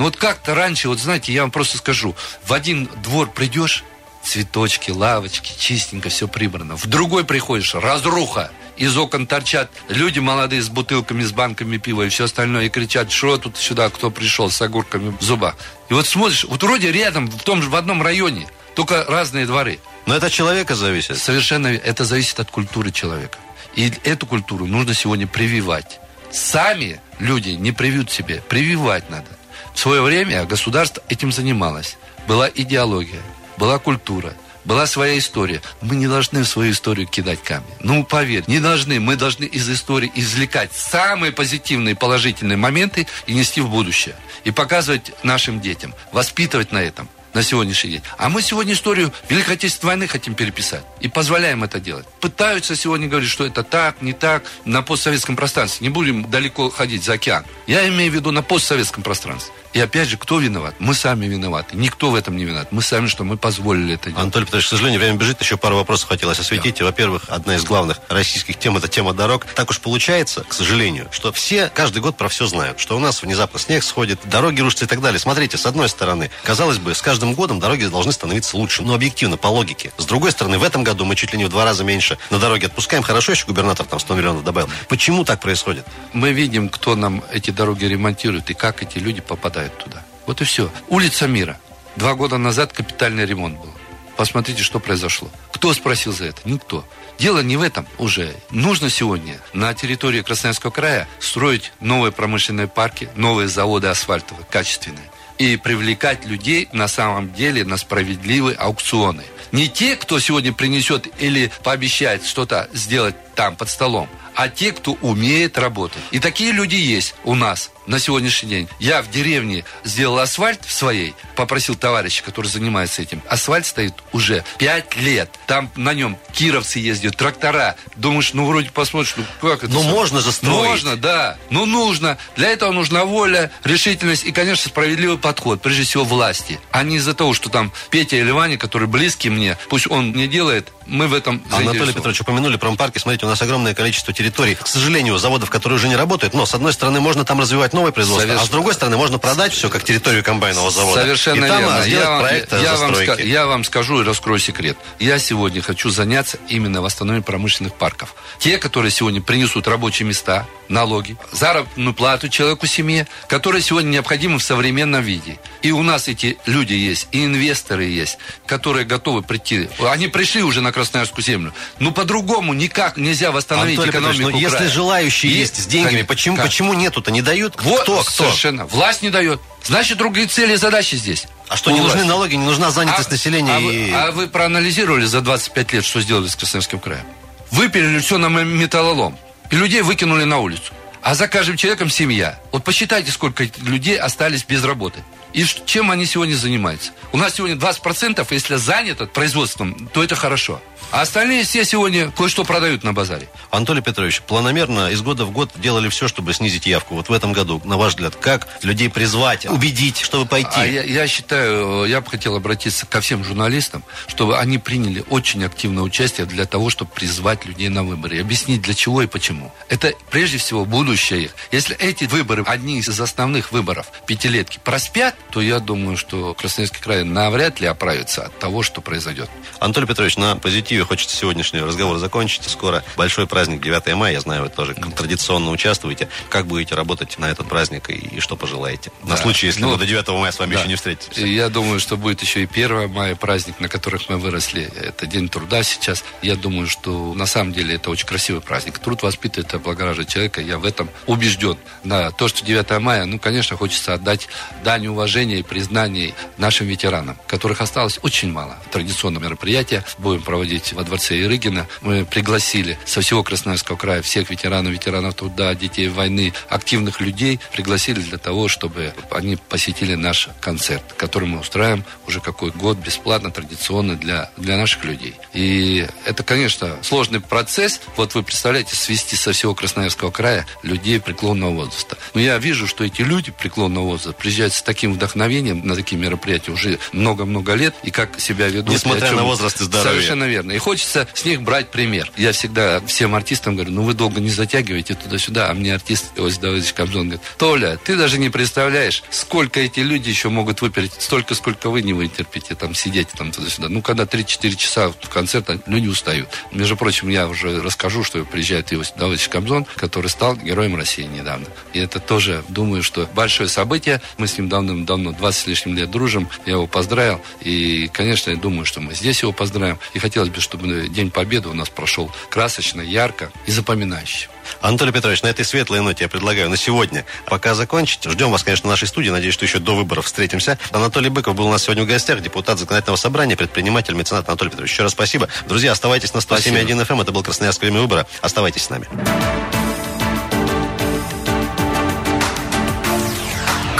Ну 0.00 0.06
вот 0.06 0.16
как-то 0.16 0.54
раньше, 0.54 0.88
вот 0.88 0.98
знаете, 0.98 1.30
я 1.30 1.42
вам 1.42 1.50
просто 1.50 1.76
скажу, 1.76 2.16
в 2.46 2.54
один 2.54 2.88
двор 3.02 3.30
придешь, 3.30 3.84
цветочки, 4.24 4.90
лавочки, 4.90 5.52
чистенько, 5.58 6.08
все 6.08 6.26
прибрано. 6.26 6.78
В 6.78 6.86
другой 6.86 7.26
приходишь, 7.26 7.74
разруха. 7.74 8.50
Из 8.78 8.96
окон 8.96 9.26
торчат 9.26 9.70
люди 9.90 10.18
молодые 10.18 10.62
с 10.62 10.70
бутылками, 10.70 11.22
с 11.22 11.32
банками 11.32 11.76
пива 11.76 12.06
и 12.06 12.08
все 12.08 12.24
остальное, 12.24 12.64
и 12.64 12.68
кричат, 12.70 13.12
что 13.12 13.36
тут 13.36 13.58
сюда, 13.58 13.90
кто 13.90 14.10
пришел 14.10 14.50
с 14.50 14.62
огурками 14.62 15.14
в 15.20 15.22
зубах. 15.22 15.56
И 15.90 15.92
вот 15.92 16.06
смотришь, 16.06 16.44
вот 16.44 16.62
вроде 16.62 16.90
рядом, 16.90 17.26
в 17.26 17.42
том 17.42 17.60
же, 17.60 17.68
в 17.68 17.76
одном 17.76 18.00
районе, 18.00 18.48
только 18.74 19.04
разные 19.04 19.44
дворы. 19.44 19.80
Но 20.06 20.16
это 20.16 20.28
от 20.28 20.32
человека 20.32 20.76
зависит. 20.76 21.18
Совершенно, 21.18 21.66
это 21.66 22.06
зависит 22.06 22.40
от 22.40 22.50
культуры 22.50 22.90
человека. 22.90 23.36
И 23.76 23.92
эту 24.04 24.26
культуру 24.26 24.64
нужно 24.64 24.94
сегодня 24.94 25.26
прививать. 25.26 26.00
Сами 26.32 27.02
люди 27.18 27.50
не 27.50 27.72
привьют 27.72 28.10
себе, 28.10 28.42
прививать 28.48 29.10
надо. 29.10 29.26
В 29.74 29.78
свое 29.78 30.02
время 30.02 30.44
государство 30.44 31.02
этим 31.08 31.32
занималось. 31.32 31.96
Была 32.26 32.48
идеология, 32.54 33.20
была 33.56 33.78
культура, 33.78 34.34
была 34.64 34.86
своя 34.86 35.18
история. 35.18 35.62
Мы 35.80 35.96
не 35.96 36.06
должны 36.06 36.42
в 36.42 36.48
свою 36.48 36.72
историю 36.72 37.06
кидать 37.06 37.42
камни. 37.42 37.70
Ну, 37.80 38.04
поверь, 38.04 38.44
не 38.46 38.60
должны. 38.60 39.00
Мы 39.00 39.16
должны 39.16 39.44
из 39.44 39.68
истории 39.68 40.12
извлекать 40.14 40.72
самые 40.72 41.32
позитивные, 41.32 41.96
положительные 41.96 42.56
моменты 42.56 43.06
и 43.26 43.34
нести 43.34 43.60
в 43.60 43.68
будущее. 43.68 44.16
И 44.44 44.50
показывать 44.50 45.12
нашим 45.22 45.60
детям, 45.60 45.94
воспитывать 46.12 46.72
на 46.72 46.78
этом 46.78 47.08
на 47.32 47.42
сегодняшний 47.42 47.90
день. 47.90 48.02
А 48.18 48.28
мы 48.28 48.42
сегодня 48.42 48.72
историю 48.72 49.12
Великой 49.28 49.54
Отечественной 49.54 49.92
войны 49.92 50.08
хотим 50.08 50.34
переписать. 50.34 50.82
И 51.00 51.08
позволяем 51.08 51.62
это 51.62 51.80
делать. 51.80 52.06
Пытаются 52.20 52.74
сегодня 52.74 53.08
говорить, 53.08 53.30
что 53.30 53.46
это 53.46 53.62
так, 53.62 54.02
не 54.02 54.12
так, 54.12 54.44
на 54.64 54.82
постсоветском 54.82 55.36
пространстве. 55.36 55.86
Не 55.86 55.92
будем 55.92 56.28
далеко 56.30 56.70
ходить 56.70 57.04
за 57.04 57.14
океан. 57.14 57.44
Я 57.66 57.88
имею 57.88 58.10
в 58.10 58.14
виду 58.14 58.30
на 58.30 58.42
постсоветском 58.42 59.02
пространстве. 59.02 59.54
И 59.72 59.80
опять 59.80 60.08
же, 60.08 60.16
кто 60.16 60.40
виноват? 60.40 60.74
Мы 60.80 60.94
сами 60.94 61.26
виноваты. 61.26 61.76
Никто 61.76 62.10
в 62.10 62.16
этом 62.16 62.36
не 62.36 62.44
виноват. 62.44 62.72
Мы 62.72 62.82
сами, 62.82 63.06
что 63.06 63.22
мы 63.22 63.36
позволили 63.36 63.94
это 63.94 64.10
делать. 64.10 64.20
Анатолий 64.20 64.46
Петрович, 64.46 64.66
к 64.66 64.68
сожалению, 64.68 64.98
время 64.98 65.16
бежит. 65.16 65.40
Еще 65.40 65.56
пару 65.56 65.76
вопросов 65.76 66.08
хотелось 66.08 66.40
осветить. 66.40 66.78
Да. 66.80 66.86
Во-первых, 66.86 67.24
одна 67.28 67.54
из 67.54 67.64
главных 67.64 68.00
российских 68.08 68.58
тем– 68.58 68.76
это 68.78 68.88
тема 68.88 69.12
дорог. 69.12 69.46
Так 69.54 69.70
уж 69.70 69.78
получается, 69.78 70.44
к 70.48 70.52
сожалению, 70.52 71.08
что 71.12 71.30
все 71.32 71.70
каждый 71.72 72.02
год 72.02 72.16
про 72.16 72.28
все 72.28 72.46
знают. 72.46 72.80
Что 72.80 72.96
у 72.96 72.98
нас 72.98 73.22
внезапно 73.22 73.60
снег 73.60 73.84
сходит, 73.84 74.18
дороги 74.24 74.60
рушатся 74.60 74.86
и 74.86 74.88
так 74.88 75.00
далее. 75.00 75.20
Смотрите, 75.20 75.56
с 75.56 75.66
одной 75.66 75.88
стороны, 75.88 76.30
казалось 76.42 76.78
бы, 76.78 76.92
с 76.92 77.00
каждым 77.00 77.34
годом 77.34 77.60
дороги 77.60 77.84
должны 77.84 78.12
становиться 78.12 78.56
лучше. 78.56 78.82
Но 78.82 78.94
объективно, 78.94 79.36
по 79.36 79.48
логике. 79.48 79.92
С 79.98 80.04
другой 80.04 80.32
стороны, 80.32 80.58
в 80.58 80.64
этом 80.64 80.82
году 80.82 81.04
мы 81.04 81.14
чуть 81.14 81.32
ли 81.32 81.38
не 81.38 81.44
в 81.44 81.48
два 81.48 81.64
раза 81.64 81.84
меньше 81.84 82.18
на 82.30 82.40
дороге 82.40 82.66
отпускаем. 82.66 83.04
Хорошо, 83.04 83.32
еще 83.32 83.46
губернатор 83.46 83.86
там 83.86 84.00
100 84.00 84.14
миллионов 84.16 84.42
добавил. 84.44 84.68
Почему 84.88 85.24
так 85.24 85.40
происходит? 85.40 85.86
Мы 86.12 86.32
видим, 86.32 86.68
кто 86.68 86.96
нам 86.96 87.22
эти 87.32 87.52
дороги 87.52 87.84
ремонтирует 87.84 88.50
и 88.50 88.54
как 88.54 88.82
эти 88.82 88.98
люди 88.98 89.20
попадают 89.20 89.59
туда. 89.68 90.02
Вот 90.26 90.40
и 90.40 90.44
все. 90.44 90.70
Улица 90.88 91.26
Мира. 91.26 91.58
Два 91.96 92.14
года 92.14 92.38
назад 92.38 92.72
капитальный 92.72 93.26
ремонт 93.26 93.58
был. 93.58 93.72
Посмотрите, 94.16 94.62
что 94.62 94.80
произошло. 94.80 95.30
Кто 95.52 95.72
спросил 95.72 96.12
за 96.12 96.26
это? 96.26 96.42
Никто. 96.44 96.84
Дело 97.18 97.42
не 97.42 97.56
в 97.56 97.62
этом 97.62 97.86
уже. 97.98 98.34
Нужно 98.50 98.90
сегодня 98.90 99.38
на 99.52 99.72
территории 99.74 100.22
Красноярского 100.22 100.70
края 100.70 101.08
строить 101.18 101.72
новые 101.80 102.12
промышленные 102.12 102.68
парки, 102.68 103.08
новые 103.14 103.48
заводы 103.48 103.88
асфальтовые, 103.88 104.46
качественные. 104.50 105.10
И 105.38 105.56
привлекать 105.56 106.26
людей 106.26 106.68
на 106.72 106.86
самом 106.86 107.32
деле 107.32 107.64
на 107.64 107.76
справедливые 107.76 108.56
аукционы. 108.56 109.24
Не 109.52 109.68
те, 109.68 109.96
кто 109.96 110.18
сегодня 110.18 110.52
принесет 110.52 111.08
или 111.18 111.50
пообещает 111.64 112.24
что-то 112.24 112.68
сделать 112.72 113.16
там, 113.34 113.56
под 113.56 113.68
столом, 113.68 114.08
а 114.34 114.48
те, 114.48 114.72
кто 114.72 114.92
умеет 115.00 115.58
работать. 115.58 116.02
И 116.10 116.20
такие 116.20 116.52
люди 116.52 116.76
есть 116.76 117.14
у 117.24 117.34
нас 117.34 117.70
на 117.86 117.98
сегодняшний 117.98 118.48
день. 118.48 118.68
Я 118.78 119.02
в 119.02 119.10
деревне 119.10 119.64
сделал 119.84 120.18
асфальт 120.18 120.64
в 120.64 120.72
своей, 120.72 121.14
попросил 121.36 121.74
товарища, 121.74 122.22
который 122.22 122.46
занимается 122.46 123.02
этим. 123.02 123.22
Асфальт 123.28 123.66
стоит 123.66 123.94
уже 124.12 124.44
5 124.58 124.96
лет. 124.96 125.30
Там 125.46 125.70
на 125.76 125.94
нем 125.94 126.18
кировцы 126.32 126.78
ездят, 126.78 127.16
трактора. 127.16 127.76
Думаешь, 127.96 128.32
ну 128.32 128.46
вроде 128.46 128.70
посмотришь, 128.70 129.14
ну 129.16 129.24
как 129.48 129.64
это? 129.64 129.72
Ну 129.72 129.82
можно 129.82 130.20
же 130.20 130.32
строить. 130.32 130.68
Можно, 130.70 130.96
да. 130.96 131.38
Ну 131.50 131.66
нужно. 131.66 132.18
Для 132.36 132.50
этого 132.50 132.72
нужна 132.72 133.04
воля, 133.04 133.50
решительность 133.64 134.24
и, 134.24 134.32
конечно, 134.32 134.68
справедливый 134.68 135.18
подход. 135.18 135.60
Прежде 135.62 135.84
всего 135.84 136.04
власти. 136.04 136.60
А 136.70 136.82
не 136.82 136.96
из-за 136.96 137.14
того, 137.14 137.34
что 137.34 137.48
там 137.48 137.72
Петя 137.90 138.16
или 138.16 138.30
Ваня, 138.30 138.58
который 138.58 138.88
близкий 138.88 139.30
мне, 139.30 139.56
пусть 139.68 139.90
он 139.90 140.12
не 140.12 140.28
делает, 140.28 140.72
мы 140.86 141.06
в 141.08 141.14
этом 141.14 141.42
Анатолий 141.50 141.92
Петрович, 141.92 142.20
упомянули 142.20 142.56
промпарки. 142.56 142.98
Смотрите, 142.98 143.26
у 143.26 143.28
нас 143.28 143.40
огромное 143.42 143.74
количество 143.74 144.12
территорий. 144.12 144.54
К 144.56 144.66
сожалению, 144.66 145.18
заводов, 145.18 145.50
которые 145.50 145.76
уже 145.76 145.88
не 145.88 145.96
работают. 145.96 146.34
Но, 146.34 146.46
с 146.46 146.54
одной 146.54 146.72
стороны, 146.72 147.00
можно 147.00 147.24
там 147.24 147.40
развивать 147.40 147.69
новое 147.72 147.92
производство, 147.92 148.26
Соверш... 148.26 148.42
а 148.42 148.46
с 148.46 148.48
другой 148.48 148.74
стороны, 148.74 148.96
можно 148.96 149.18
продать 149.18 149.52
все 149.52 149.68
как 149.68 149.84
территорию 149.84 150.22
комбайнового 150.22 150.70
завода. 150.70 151.02
Совершенно 151.02 151.44
и 151.44 151.48
там 151.48 151.60
верно. 151.60 151.84
Я, 151.84 152.18
проект 152.20 152.52
я, 152.52 152.76
вам, 152.76 152.94
я 153.18 153.46
вам 153.46 153.64
скажу 153.64 154.00
и 154.00 154.04
раскрою 154.04 154.38
секрет. 154.38 154.76
Я 154.98 155.18
сегодня 155.18 155.62
хочу 155.62 155.90
заняться 155.90 156.38
именно 156.48 156.82
восстановлением 156.82 157.24
промышленных 157.24 157.74
парков. 157.74 158.14
Те, 158.38 158.58
которые 158.58 158.90
сегодня 158.90 159.20
принесут 159.20 159.68
рабочие 159.68 160.06
места, 160.06 160.46
налоги, 160.68 161.16
заработную 161.32 161.94
плату 161.94 162.28
человеку 162.28 162.66
семье, 162.66 163.06
которые 163.28 163.62
сегодня 163.62 163.88
необходимы 163.90 164.38
в 164.38 164.42
современном 164.42 165.02
виде. 165.02 165.38
И 165.62 165.72
у 165.72 165.82
нас 165.82 166.08
эти 166.08 166.38
люди 166.46 166.74
есть, 166.74 167.08
и 167.12 167.24
инвесторы 167.24 167.84
есть, 167.84 168.18
которые 168.46 168.84
готовы 168.84 169.22
прийти. 169.22 169.68
Они 169.80 170.08
пришли 170.08 170.42
уже 170.42 170.60
на 170.60 170.72
Красноярскую 170.72 171.24
землю. 171.24 171.52
Но 171.78 171.90
по-другому 171.92 172.52
никак 172.54 172.96
нельзя 172.96 173.32
восстановить 173.32 173.78
Анатолий 173.78 173.90
экономику 173.90 174.30
Петрович, 174.30 174.50
ну, 174.50 174.58
если 174.58 174.72
желающие 174.72 175.32
и... 175.32 175.36
есть 175.36 175.62
с 175.62 175.66
деньгами, 175.66 176.02
почему, 176.02 176.36
почему 176.36 176.74
нету-то? 176.74 177.10
Не 177.10 177.22
дают? 177.22 177.56
Вот, 177.62 177.82
кто, 177.82 178.02
кто? 178.02 178.10
Совершенно. 178.10 178.66
Власть 178.66 179.02
не 179.02 179.10
дает. 179.10 179.40
Значит, 179.64 179.98
другие 179.98 180.26
цели 180.26 180.54
и 180.54 180.56
задачи 180.56 180.94
здесь. 180.94 181.26
А 181.48 181.56
что, 181.56 181.70
не 181.70 181.80
нужны 181.80 182.04
налоги, 182.04 182.34
не 182.34 182.44
нужна 182.44 182.70
занятость 182.70 183.08
а, 183.08 183.12
населения? 183.12 183.56
А, 183.56 183.60
и... 183.60 183.64
вы, 183.64 183.92
а 183.92 184.10
вы 184.12 184.26
проанализировали 184.28 185.04
за 185.04 185.20
25 185.20 185.72
лет, 185.72 185.84
что 185.84 186.00
сделали 186.00 186.28
с 186.28 186.36
Красноярским 186.36 186.78
краем? 186.78 187.04
Выпилили 187.50 187.98
все 187.98 188.18
на 188.18 188.28
металлолом. 188.28 189.18
И 189.50 189.56
людей 189.56 189.82
выкинули 189.82 190.24
на 190.24 190.38
улицу. 190.38 190.72
А 191.02 191.14
за 191.14 191.28
каждым 191.28 191.56
человеком 191.56 191.90
семья. 191.90 192.38
Вот 192.52 192.62
посчитайте, 192.62 193.10
сколько 193.10 193.48
людей 193.62 193.98
остались 193.98 194.44
без 194.44 194.62
работы. 194.64 195.02
И 195.32 195.44
чем 195.44 195.90
они 195.90 196.06
сегодня 196.06 196.34
занимаются? 196.34 196.92
У 197.12 197.16
нас 197.16 197.34
сегодня 197.34 197.56
20%, 197.56 198.26
если 198.30 198.56
занято 198.56 199.06
производством, 199.06 199.88
то 199.92 200.02
это 200.02 200.16
хорошо. 200.16 200.60
А 200.92 201.02
остальные 201.02 201.44
все 201.44 201.64
сегодня 201.64 202.10
кое-что 202.10 202.44
продают 202.44 202.82
на 202.82 202.92
базаре. 202.92 203.28
Анатолий 203.50 203.80
Петрович, 203.80 204.22
планомерно 204.22 204.90
из 204.90 205.02
года 205.02 205.24
в 205.24 205.30
год 205.30 205.50
делали 205.54 205.88
все, 205.88 206.08
чтобы 206.08 206.34
снизить 206.34 206.66
явку. 206.66 206.96
Вот 206.96 207.08
в 207.08 207.12
этом 207.12 207.32
году, 207.32 207.60
на 207.64 207.76
ваш 207.76 207.92
взгляд, 207.92 208.16
как 208.16 208.48
людей 208.62 208.90
призвать, 208.90 209.46
убедить, 209.46 210.00
чтобы 210.00 210.26
пойти? 210.26 210.48
А 210.52 210.66
я, 210.66 210.82
я 210.82 211.06
считаю, 211.06 211.84
я 211.84 212.00
бы 212.00 212.10
хотел 212.10 212.34
обратиться 212.34 212.86
ко 212.86 213.00
всем 213.00 213.22
журналистам, 213.22 213.84
чтобы 214.08 214.38
они 214.38 214.58
приняли 214.58 215.04
очень 215.08 215.44
активное 215.44 215.84
участие 215.84 216.26
для 216.26 216.44
того, 216.44 216.70
чтобы 216.70 216.90
призвать 216.90 217.44
людей 217.44 217.68
на 217.68 217.84
выборы. 217.84 218.16
И 218.16 218.20
объяснить, 218.20 218.62
для 218.62 218.74
чего 218.74 219.02
и 219.02 219.06
почему. 219.06 219.52
Это 219.68 219.92
прежде 220.10 220.38
всего 220.38 220.64
будущее 220.64 221.24
их. 221.24 221.36
Если 221.52 221.76
эти 221.76 222.04
выборы, 222.04 222.42
одни 222.46 222.78
из 222.78 223.00
основных 223.00 223.52
выборов 223.52 223.86
пятилетки, 224.06 224.58
проспят, 224.62 225.14
то 225.30 225.40
я 225.40 225.60
думаю, 225.60 225.96
что 225.96 226.34
Красноярский 226.34 226.80
край 226.80 227.04
навряд 227.04 227.60
ли 227.60 227.66
оправится 227.66 228.26
от 228.26 228.38
того, 228.38 228.62
что 228.62 228.80
произойдет. 228.80 229.30
Анатолий 229.58 229.86
Петрович, 229.86 230.16
на 230.16 230.36
позитиве 230.36 230.84
хочется 230.84 231.16
сегодняшний 231.16 231.60
разговор 231.60 231.98
закончить. 231.98 232.48
Скоро 232.48 232.82
большой 232.96 233.26
праздник 233.26 233.62
9 233.62 233.94
мая. 233.94 234.12
Я 234.14 234.20
знаю, 234.20 234.42
вы 234.42 234.48
тоже 234.48 234.74
традиционно 234.74 235.50
участвуете. 235.50 236.08
Как 236.28 236.46
будете 236.46 236.74
работать 236.74 237.18
на 237.18 237.30
этот 237.30 237.48
праздник 237.48 237.90
и, 237.90 237.94
и 237.94 238.20
что 238.20 238.36
пожелаете? 238.36 238.90
Да. 239.02 239.10
На 239.10 239.16
случай, 239.16 239.46
если 239.46 239.60
ну, 239.62 239.76
до 239.76 239.86
9 239.86 240.08
мая 240.08 240.32
с 240.32 240.38
вами 240.38 240.54
да. 240.54 240.60
еще 240.60 240.68
не 240.68 240.76
встретимся. 240.76 241.20
Я 241.20 241.48
думаю, 241.48 241.80
что 241.80 241.96
будет 241.96 242.22
еще 242.22 242.42
и 242.42 242.48
1 242.50 242.90
мая 242.90 243.14
праздник, 243.14 243.60
на 243.60 243.68
которых 243.68 244.08
мы 244.08 244.18
выросли. 244.18 244.70
Это 244.76 245.06
День 245.06 245.28
труда 245.28 245.62
сейчас. 245.62 246.04
Я 246.22 246.36
думаю, 246.36 246.66
что 246.66 247.14
на 247.14 247.26
самом 247.26 247.52
деле 247.52 247.76
это 247.76 247.90
очень 247.90 248.06
красивый 248.06 248.40
праздник. 248.40 248.78
Труд 248.78 249.02
воспитывает 249.02 249.52
и 249.52 249.56
облагораживает 249.56 250.08
человека. 250.08 250.40
Я 250.40 250.58
в 250.58 250.64
этом 250.64 250.90
убежден. 251.06 251.56
На 251.84 252.10
то, 252.10 252.28
что 252.28 252.44
9 252.44 252.80
мая, 252.80 253.04
ну, 253.04 253.18
конечно, 253.18 253.56
хочется 253.56 253.94
отдать 253.94 254.28
дань 254.64 254.86
уважения 254.86 255.09
и 255.18 255.42
признания 255.42 256.14
нашим 256.38 256.66
ветеранам, 256.66 257.16
которых 257.26 257.60
осталось 257.60 257.98
очень 258.02 258.30
мало. 258.32 258.56
Традиционное 258.70 259.20
мероприятие 259.20 259.84
будем 259.98 260.22
проводить 260.22 260.72
во 260.72 260.84
дворце 260.84 261.20
Ирыгина. 261.20 261.66
Мы 261.80 262.04
пригласили 262.04 262.78
со 262.84 263.00
всего 263.00 263.22
Красноярского 263.22 263.76
края 263.76 264.02
всех 264.02 264.30
ветеранов, 264.30 264.72
ветеранов 264.72 265.14
труда, 265.14 265.54
детей 265.54 265.88
войны, 265.88 266.32
активных 266.48 267.00
людей, 267.00 267.40
пригласили 267.52 268.00
для 268.00 268.18
того, 268.18 268.48
чтобы 268.48 268.94
они 269.10 269.36
посетили 269.36 269.94
наш 269.94 270.28
концерт, 270.40 270.84
который 270.96 271.28
мы 271.28 271.40
устраиваем 271.40 271.84
уже 272.06 272.20
какой 272.20 272.50
год 272.50 272.78
бесплатно, 272.78 273.30
традиционно 273.30 273.96
для, 273.96 274.30
для 274.36 274.56
наших 274.56 274.84
людей. 274.84 275.14
И 275.32 275.86
это, 276.04 276.22
конечно, 276.22 276.76
сложный 276.82 277.20
процесс. 277.20 277.80
Вот 277.96 278.14
вы 278.14 278.22
представляете, 278.22 278.76
свести 278.76 279.16
со 279.16 279.32
всего 279.32 279.54
Красноярского 279.54 280.10
края 280.10 280.46
людей 280.62 281.00
преклонного 281.00 281.52
возраста. 281.52 281.98
Но 282.14 282.20
я 282.20 282.38
вижу, 282.38 282.66
что 282.66 282.84
эти 282.84 283.02
люди 283.02 283.32
преклонного 283.32 283.84
возраста 283.84 284.12
приезжают 284.12 284.54
с 284.54 284.62
таким 284.62 284.96
вдохновением 285.00 285.66
на 285.66 285.74
такие 285.74 285.96
мероприятия 285.96 286.52
уже 286.52 286.78
много-много 286.92 287.54
лет, 287.54 287.74
и 287.82 287.90
как 287.90 288.20
себя 288.20 288.48
ведут. 288.48 288.74
Несмотря 288.74 289.12
на 289.12 289.24
возраст 289.24 289.60
и 289.60 289.64
здоровье. 289.64 289.92
Совершенно 289.92 290.24
верно. 290.24 290.52
И 290.52 290.58
хочется 290.58 291.08
с 291.14 291.24
них 291.24 291.40
брать 291.40 291.70
пример. 291.70 292.12
Я 292.16 292.32
всегда 292.32 292.80
всем 292.86 293.14
артистам 293.14 293.54
говорю, 293.54 293.72
ну 293.72 293.82
вы 293.82 293.94
долго 293.94 294.20
не 294.20 294.28
затягиваете 294.28 294.94
туда-сюда, 294.94 295.50
а 295.50 295.54
мне 295.54 295.74
артист 295.74 296.12
Иосиф 296.16 296.40
Давыдович 296.40 296.74
Кобзон 296.74 297.08
говорит, 297.08 297.22
Толя, 297.38 297.78
ты 297.82 297.96
даже 297.96 298.18
не 298.18 298.28
представляешь, 298.28 299.02
сколько 299.10 299.60
эти 299.60 299.80
люди 299.80 300.10
еще 300.10 300.28
могут 300.28 300.60
выпереть, 300.60 300.92
столько, 300.98 301.34
сколько 301.34 301.70
вы 301.70 301.80
не 301.80 301.94
вытерпите, 301.94 302.54
там, 302.54 302.74
сидеть 302.74 303.08
там 303.16 303.32
туда-сюда. 303.32 303.68
Ну, 303.70 303.80
когда 303.80 304.04
3-4 304.04 304.56
часа 304.56 304.88
в 304.90 305.08
концерт, 305.08 305.48
люди 305.66 305.88
устают. 305.88 306.28
Между 306.52 306.76
прочим, 306.76 307.08
я 307.08 307.26
уже 307.26 307.62
расскажу, 307.62 308.04
что 308.04 308.22
приезжает 308.24 308.72
Иосиф 308.72 308.96
Давыдович 308.96 309.28
Кобзон, 309.28 309.66
который 309.76 310.08
стал 310.08 310.36
героем 310.36 310.76
России 310.76 311.04
недавно. 311.04 311.46
И 311.72 311.78
это 311.78 312.00
тоже, 312.00 312.44
думаю, 312.48 312.82
что 312.82 313.08
большое 313.14 313.48
событие. 313.48 314.02
Мы 314.18 314.26
с 314.26 314.36
ним 314.36 314.48
давным-давно, 314.90 315.18
20 315.18 315.42
с 315.42 315.46
лишним 315.46 315.76
лет 315.76 315.90
дружим. 315.90 316.28
Я 316.46 316.54
его 316.54 316.66
поздравил. 316.66 317.20
И, 317.40 317.88
конечно, 317.92 318.30
я 318.30 318.36
думаю, 318.36 318.64
что 318.64 318.80
мы 318.80 318.94
здесь 318.94 319.22
его 319.22 319.32
поздравим. 319.32 319.78
И 319.94 319.98
хотелось 319.98 320.30
бы, 320.30 320.40
чтобы 320.40 320.88
День 320.88 321.10
Победы 321.10 321.48
у 321.48 321.54
нас 321.54 321.68
прошел 321.68 322.10
красочно, 322.28 322.80
ярко 322.80 323.30
и 323.46 323.50
запоминающе. 323.50 324.28
Анатолий 324.60 324.92
Петрович, 324.92 325.22
на 325.22 325.28
этой 325.28 325.44
светлой 325.44 325.80
ноте 325.80 326.04
я 326.04 326.08
предлагаю 326.08 326.50
на 326.50 326.56
сегодня 326.56 327.04
пока 327.26 327.54
закончить. 327.54 328.04
Ждем 328.04 328.30
вас, 328.30 328.42
конечно, 328.42 328.68
в 328.68 328.70
нашей 328.70 328.88
студии. 328.88 329.10
Надеюсь, 329.10 329.34
что 329.34 329.44
еще 329.44 329.58
до 329.60 329.76
выборов 329.76 330.06
встретимся. 330.06 330.58
Анатолий 330.72 331.08
Быков 331.08 331.36
был 331.36 331.46
у 331.46 331.50
нас 331.50 331.62
сегодня 331.62 331.84
в 331.84 331.86
гостях, 331.86 332.20
депутат 332.20 332.58
законодательного 332.58 332.96
собрания, 332.96 333.36
предприниматель, 333.36 333.94
меценат 333.94 334.28
Анатолий 334.28 334.50
Петрович. 334.50 334.72
Еще 334.72 334.82
раз 334.82 334.92
спасибо. 334.92 335.28
Друзья, 335.46 335.72
оставайтесь 335.72 336.12
на 336.14 336.18
107.1 336.18 336.66
FM. 336.66 336.92
Эм. 336.92 337.00
Это 337.00 337.12
был 337.12 337.22
Красноярское 337.22 337.70
время 337.70 337.82
выбора. 337.82 338.06
Оставайтесь 338.22 338.64
с 338.64 338.70
нами. 338.70 338.88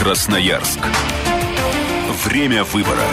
Красноярск. 0.01 0.81
Время 2.25 2.65
выбора. 2.65 3.05